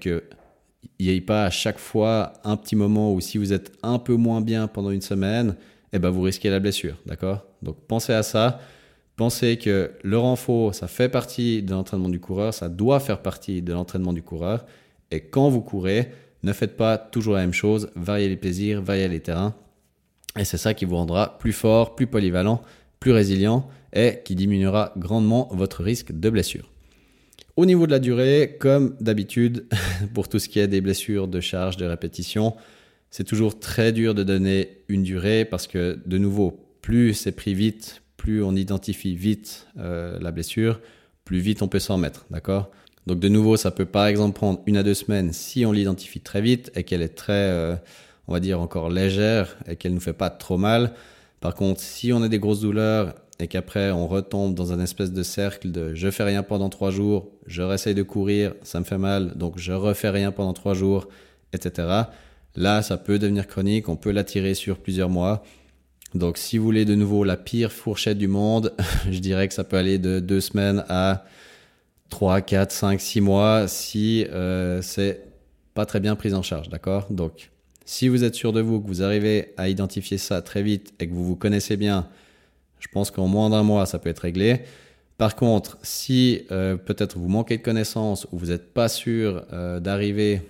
qu'il 0.82 1.08
n'y 1.08 1.13
ait 1.15 1.22
pas 1.22 1.46
à 1.46 1.50
chaque 1.50 1.80
fois 1.80 2.34
un 2.44 2.58
petit 2.58 2.76
moment 2.76 3.13
où 3.13 3.22
si 3.22 3.38
vous 3.38 3.54
êtes 3.54 3.72
un 3.84 4.00
peu 4.00 4.15
moins 4.15 4.42
bien 4.42 4.68
pendant 4.68 4.92
une 4.92 5.02
semaine, 5.02 5.56
eh 5.94 6.00
ben, 6.00 6.10
vous 6.10 6.22
risquez 6.22 6.50
la 6.50 6.60
blessure. 6.60 6.96
D'accord? 7.06 7.46
Donc 7.62 7.78
pensez 7.88 8.13
à 8.13 8.24
ça. 8.24 8.60
Pensez 9.15 9.58
que 9.58 9.92
le 10.02 10.18
renfort, 10.18 10.74
ça 10.74 10.88
fait 10.88 11.10
partie 11.10 11.62
de 11.62 11.72
l'entraînement 11.72 12.08
du 12.08 12.22
coureur, 12.22 12.54
ça 12.54 12.70
doit 12.70 13.02
faire 13.02 13.22
partie 13.22 13.62
de 13.62 13.74
l'entraînement 13.74 14.13
du 14.13 14.22
coureur. 14.22 14.65
Et 15.12 15.20
quand 15.20 15.50
vous 15.50 15.60
courez, 15.62 16.12
ne 16.44 16.54
faites 16.54 16.78
pas 16.78 16.98
toujours 16.98 17.34
la 17.34 17.42
même 17.42 17.54
chose, 17.54 17.89
variez 17.96 18.30
les 18.30 18.38
plaisirs, 18.38 18.82
variez 18.82 19.10
les 19.10 19.20
terrains. 19.20 19.56
Et 20.38 20.46
c'est 20.46 20.58
ça 20.58 20.74
qui 20.74 20.86
vous 20.86 20.96
rendra 20.96 21.38
plus 21.38 21.52
fort, 21.52 21.96
plus 21.96 22.08
polyvalent, 22.08 22.62
plus 23.02 23.12
résilient 23.12 23.68
et 23.92 24.20
qui 24.24 24.36
diminuera 24.36 24.94
grandement 24.96 25.50
votre 25.52 25.84
risque 25.84 26.18
de 26.18 26.30
blessure. 26.30 26.70
Au 27.60 27.65
niveau 27.65 27.88
de 27.88 27.91
la 27.91 28.00
durée, 28.00 28.56
comme 28.58 28.95
d'habitude, 29.02 29.65
pour 30.13 30.30
tout 30.30 30.39
ce 30.39 30.48
qui 30.48 30.60
est 30.60 30.69
des 30.69 30.80
blessures 30.80 31.28
de 31.28 31.41
charge, 31.41 31.76
de 31.76 31.84
répétition, 31.84 32.56
c'est 33.12 33.26
toujours 33.26 33.60
très 33.60 33.91
dur 33.91 34.15
de 34.15 34.24
donner 34.24 34.78
une 34.88 35.04
durée 35.04 35.43
parce 35.43 35.67
que, 35.67 36.00
de 36.06 36.17
nouveau, 36.17 36.58
plus 36.82 37.13
c'est 37.13 37.34
pris 37.34 37.54
vite, 37.54 38.02
plus 38.15 38.41
on 38.41 38.56
identifie 38.56 39.13
vite 39.13 39.67
euh, 39.78 40.17
la 40.22 40.32
blessure, 40.32 40.80
plus 41.26 41.39
vite 41.39 41.62
on 41.62 41.67
peut 41.67 41.80
s'en 41.80 41.98
mettre, 41.98 42.26
d'accord? 42.32 42.72
Donc 43.08 43.19
de 43.19 43.28
nouveau, 43.28 43.58
ça 43.58 43.72
peut 43.72 43.84
par 43.84 44.08
exemple 44.08 44.36
prendre 44.36 44.62
une 44.65 44.78
à 44.78 44.84
deux 44.84 44.93
semaines 44.93 45.34
si 45.34 45.65
on 45.65 45.74
l'identifie 45.74 46.22
très 46.22 46.39
vite 46.39 46.72
et 46.76 46.86
qu'elle 46.86 47.02
est 47.02 47.10
très... 47.10 47.34
Euh, 47.34 47.76
on 48.30 48.32
va 48.32 48.39
dire, 48.39 48.62
encore 48.62 48.89
légère 48.89 49.58
et 49.67 49.76
qu'elle 49.76 49.91
ne 49.91 49.95
nous 49.95 50.02
fait 50.02 50.13
pas 50.13 50.30
trop 50.30 50.58
mal. 50.58 50.93
Par 51.41 51.56
contre, 51.56 51.82
si 51.82 52.13
on 52.13 52.22
a 52.22 52.30
des 52.30 52.39
grosses 52.39 52.62
douleurs 52.62 53.15
et 53.39 53.47
qu'après 53.47 53.91
on 53.91 54.08
retombe 54.08 54.54
dans 54.54 54.73
un 54.73 54.80
espèce 54.80 55.12
de 55.12 55.23
cercle 55.23 55.71
de 55.71 55.93
je 55.95 56.12
fais 56.12 56.23
rien 56.23 56.43
pendant 56.43 56.69
trois 56.69 56.91
jours, 56.91 57.32
je 57.47 57.62
réessaye 57.62 57.95
de 57.95 58.04
courir, 58.04 58.54
ça 58.63 58.80
me 58.80 58.86
fait 58.86 58.97
mal, 58.97 59.34
donc 59.36 59.58
je 59.58 59.71
refais 59.71 60.10
rien 60.10 60.32
pendant 60.32 60.54
trois 60.54 60.73
jours, 60.73 61.08
etc. 61.54 61.88
Là, 62.56 62.82
ça 62.82 62.97
peut 62.97 63.19
devenir 63.19 63.47
chronique, 63.47 63.89
on 63.89 63.95
peut 63.95 64.12
l'attirer 64.12 64.54
sur 64.54 64.80
plusieurs 64.80 65.10
mois. 65.10 65.43
Donc, 66.15 66.38
si 66.38 66.58
vous 66.58 66.65
voulez 66.65 66.86
de 66.86 66.95
nouveau 66.95 67.23
la 67.23 67.38
pire 67.38 67.71
fourchette 67.71 68.17
du 68.17 68.28
monde, 68.28 68.73
je 69.10 69.19
dirais 69.19 69.47
que 69.47 69.54
ça 69.54 69.63
peut 69.63 69.78
aller 69.78 69.99
de 69.99 70.19
deux 70.19 70.41
semaines 70.41 70.84
à 70.89 71.25
3, 72.10 72.41
4, 72.41 72.71
5, 72.71 72.99
6 72.99 73.21
mois 73.21 73.67
si 73.67 74.25
euh, 74.32 74.82
c'est 74.82 75.23
pas 75.75 75.86
très 75.86 75.99
bien 75.99 76.15
pris 76.15 76.34
en 76.34 76.41
charge, 76.41 76.69
d'accord? 76.69 77.06
Donc, 77.12 77.52
si 77.86 78.08
vous 78.08 78.23
êtes 78.23 78.36
sûr 78.36 78.54
de 78.54 78.62
vous, 78.62 78.82
que 78.82 78.88
vous 78.88 79.04
arrivez 79.04 79.54
à 79.58 79.69
identifier 79.69 80.17
ça 80.17 80.41
très 80.41 80.63
vite 80.63 80.93
et 80.99 81.08
que 81.08 81.13
vous 81.13 81.23
vous 81.23 81.36
connaissez 81.36 81.78
bien, 81.78 82.08
je 82.80 82.88
pense 82.88 83.12
qu'en 83.12 83.28
moins 83.28 83.50
d'un 83.50 83.63
mois, 83.63 83.86
ça 83.86 84.00
peut 84.00 84.10
être 84.10 84.20
réglé. 84.20 84.62
Par 85.20 85.36
contre, 85.36 85.78
si 85.84 86.44
euh, 86.50 86.78
peut-être 86.78 87.18
vous 87.18 87.28
manquez 87.28 87.58
de 87.58 87.62
connaissances 87.62 88.26
ou 88.32 88.38
vous 88.38 88.48
n'êtes 88.48 88.74
pas 88.74 88.88
sûr 88.88 89.44
euh, 89.52 89.82
d'arriver 89.82 90.42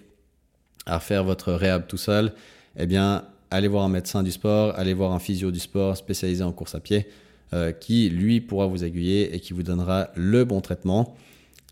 à 0.86 1.00
faire 1.00 1.24
votre 1.24 1.52
réhab 1.54 1.88
tout 1.88 1.98
seul, 1.98 2.34
eh 2.78 2.86
bien, 2.86 3.26
allez 3.50 3.68
voir 3.68 3.84
un 3.84 3.90
médecin 3.90 4.22
du 4.22 4.32
sport, 4.32 4.78
allez 4.78 4.94
voir 4.94 5.12
un 5.12 5.18
physio 5.18 5.50
du 5.50 5.60
sport 5.60 5.98
spécialisé 5.98 6.44
en 6.44 6.52
course 6.52 6.76
à 6.76 6.80
pied, 6.80 7.08
euh, 7.54 7.72
qui 7.72 8.10
lui 8.10 8.42
pourra 8.42 8.68
vous 8.68 8.84
aiguiller 8.84 9.34
et 9.34 9.40
qui 9.40 9.54
vous 9.54 9.64
donnera 9.64 10.10
le 10.14 10.46
bon 10.46 10.62
traitement, 10.62 11.16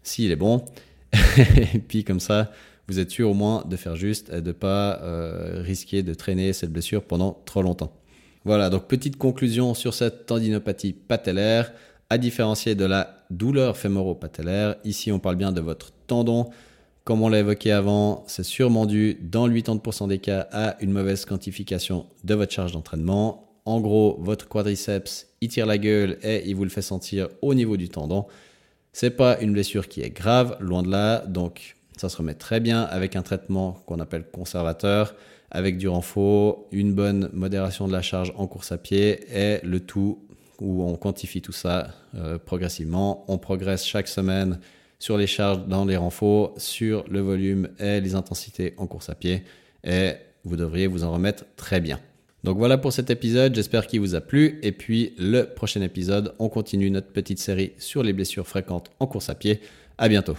s'il 0.02 0.32
est 0.32 0.36
bon. 0.36 0.65
et 1.74 1.78
puis 1.78 2.04
comme 2.04 2.20
ça, 2.20 2.52
vous 2.88 2.98
êtes 2.98 3.12
sûr 3.12 3.30
au 3.30 3.36
moins 3.36 3.63
de 3.70 3.76
faire 3.76 3.96
juste 3.96 4.30
et 4.30 4.41
de 4.41 4.48
ne 4.48 4.52
pas 4.54 5.00
risquer 5.62 6.02
de 6.02 6.13
traîner 6.15 6.52
cette 6.52 6.72
blessure 6.72 7.04
pendant 7.04 7.41
trop 7.46 7.62
longtemps. 7.62 7.91
Voilà, 8.48 8.70
donc 8.70 8.88
petite 8.88 9.18
conclusion 9.18 9.74
sur 9.74 9.94
cette 9.94 10.26
tendinopathie 10.26 10.94
patellaire, 10.94 11.74
à 12.10 12.18
différencier 12.18 12.76
de 12.76 12.86
la 12.86 13.26
douleur 13.30 13.76
fémoro-patellaire. 13.76 14.78
Ici, 14.86 15.12
on 15.12 15.20
parle 15.20 15.36
bien 15.36 15.52
de 15.52 15.60
votre 15.60 15.92
tendon. 16.08 16.50
Comme 17.04 17.22
on 17.22 17.28
l'a 17.28 17.40
évoqué 17.40 17.74
avant, 17.74 18.24
c'est 18.28 18.46
sûrement 18.46 18.86
dû, 18.86 19.18
dans 19.22 19.50
80% 19.50 20.08
des 20.08 20.20
cas, 20.20 20.48
à 20.54 20.82
une 20.82 20.94
mauvaise 20.94 21.26
quantification 21.26 22.06
de 22.24 22.36
votre 22.36 22.54
charge 22.54 22.72
d'entraînement. 22.72 23.52
En 23.66 23.82
gros, 23.82 24.18
votre 24.22 24.48
quadriceps, 24.48 25.28
il 25.42 25.50
tire 25.50 25.66
la 25.66 25.78
gueule 25.78 26.18
et 26.24 26.48
il 26.48 26.56
vous 26.56 26.64
le 26.64 26.70
fait 26.70 26.82
sentir 26.82 27.28
au 27.42 27.54
niveau 27.54 27.76
du 27.76 27.90
tendon. 27.90 28.28
C'est 28.94 29.10
pas 29.10 29.42
une 29.42 29.52
blessure 29.52 29.90
qui 29.90 30.00
est 30.00 30.10
grave, 30.10 30.56
loin 30.62 30.84
de 30.84 30.90
là. 30.90 31.26
Donc, 31.28 31.76
ça 31.98 32.08
se 32.08 32.16
remet 32.16 32.34
très 32.34 32.62
bien 32.62 32.84
avec 32.84 33.18
un 33.18 33.24
traitement 33.24 33.74
qu'on 33.88 34.00
appelle 34.00 34.24
conservateur, 34.32 35.16
avec 35.52 35.78
du 35.78 35.88
renfort, 35.88 36.66
une 36.72 36.94
bonne 36.94 37.30
modération 37.34 37.88
de 37.88 37.94
la 37.94 38.02
charge 38.02 38.34
en 38.36 38.48
course 38.48 38.72
à 38.72 38.78
pied 38.78 39.20
et 39.34 39.60
le 39.64 39.80
tout 39.80 40.20
où 40.60 40.84
on 40.84 40.96
quantifie 40.96 41.42
tout 41.42 41.52
ça 41.52 41.90
euh, 42.16 42.38
progressivement. 42.38 43.24
On 43.28 43.38
progresse 43.38 43.86
chaque 43.86 44.08
semaine 44.08 44.60
sur 45.00 45.18
les 45.18 45.28
charges 45.28 45.68
dans 45.68 45.86
les 45.86 45.98
renforts, 45.98 46.54
sur 46.58 47.06
le 47.10 47.20
volume 47.20 47.70
et 47.80 48.02
les 48.02 48.16
intensités 48.16 48.74
en 48.78 48.88
course 48.88 49.10
à 49.10 49.16
pied 49.16 49.44
et 49.84 50.14
vous 50.44 50.56
devriez 50.56 50.88
vous 50.88 51.04
en 51.04 51.12
remettre 51.12 51.46
très 51.56 51.80
bien. 51.80 52.00
Donc 52.44 52.58
voilà 52.58 52.78
pour 52.78 52.94
cet 52.94 53.10
épisode, 53.10 53.56
j'espère 53.56 53.88
qu'il 53.88 54.00
vous 54.00 54.16
a 54.16 54.22
plu. 54.22 54.60
Et 54.64 54.72
puis 54.72 55.14
le 55.18 55.44
prochain 55.44 55.82
épisode, 55.82 56.34
on 56.40 56.50
continue 56.50 56.90
notre 56.90 57.12
petite 57.12 57.40
série 57.40 57.74
sur 57.78 58.04
les 58.04 58.14
blessures 58.14 58.48
fréquentes 58.48 58.92
en 59.00 59.08
course 59.08 59.30
à 59.30 59.36
pied. 59.36 59.60
À 59.98 60.08
bientôt. 60.08 60.38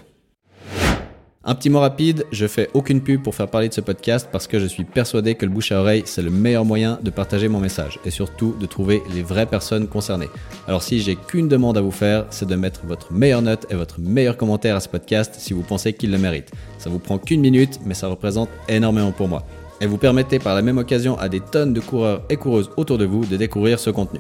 Un 1.45 1.55
petit 1.55 1.71
mot 1.71 1.79
rapide, 1.79 2.27
je 2.33 2.49
fais 2.49 2.69
aucune 2.75 3.01
pub 3.01 3.23
pour 3.23 3.33
faire 3.33 3.49
parler 3.49 3.69
de 3.69 3.75
ce 3.75 3.81
podcast 3.81 4.29
parce 4.33 4.49
que 4.49 4.59
je 4.59 4.67
suis 4.67 4.83
persuadé 4.83 5.37
que 5.37 5.47
le 5.47 5.53
bouche 5.53 5.71
à 5.71 5.81
oreille, 5.81 6.03
c'est 6.05 6.21
le 6.21 6.31
meilleur 6.31 6.65
moyen 6.65 6.99
de 7.01 7.11
partager 7.11 7.47
mon 7.47 7.61
message 7.61 8.01
et 8.05 8.11
surtout 8.11 8.57
de 8.59 8.67
trouver 8.67 9.03
les 9.15 9.23
vraies 9.23 9.47
personnes 9.47 9.87
concernées. 9.87 10.29
Alors 10.67 10.83
si 10.83 10.99
j'ai 11.01 11.15
qu'une 11.15 11.47
demande 11.47 11.79
à 11.79 11.81
vous 11.81 11.93
faire, 11.93 12.27
c'est 12.31 12.49
de 12.49 12.57
mettre 12.57 12.81
votre 12.87 13.13
meilleure 13.13 13.43
note 13.43 13.67
et 13.71 13.77
votre 13.77 14.01
meilleur 14.01 14.37
commentaire 14.37 14.75
à 14.75 14.81
ce 14.81 14.89
podcast 14.89 15.37
si 15.39 15.53
vous 15.53 15.63
pensez 15.63 15.93
qu'il 15.93 16.11
le 16.11 16.19
mérite. 16.19 16.51
Ça 16.77 16.91
vous 16.91 16.99
prend 16.99 17.19
qu'une 17.19 17.41
minute, 17.41 17.79
mais 17.87 17.95
ça 17.95 18.09
représente 18.09 18.51
énormément 18.69 19.13
pour 19.13 19.29
moi. 19.29 19.45
Et 19.81 19.87
vous 19.87 19.97
permettez 19.97 20.41
par 20.41 20.57
la 20.57 20.63
même 20.63 20.79
occasion 20.79 21.17
à 21.21 21.29
des 21.29 21.41
tonnes 21.41 21.73
de 21.73 21.81
coureurs 21.81 22.23
et 22.31 22.37
coureuses 22.37 22.71
autour 22.77 22.99
de 22.99 23.05
vous 23.05 23.25
de 23.25 23.37
découvrir 23.37 23.79
ce 23.79 23.91
contenu. 23.91 24.19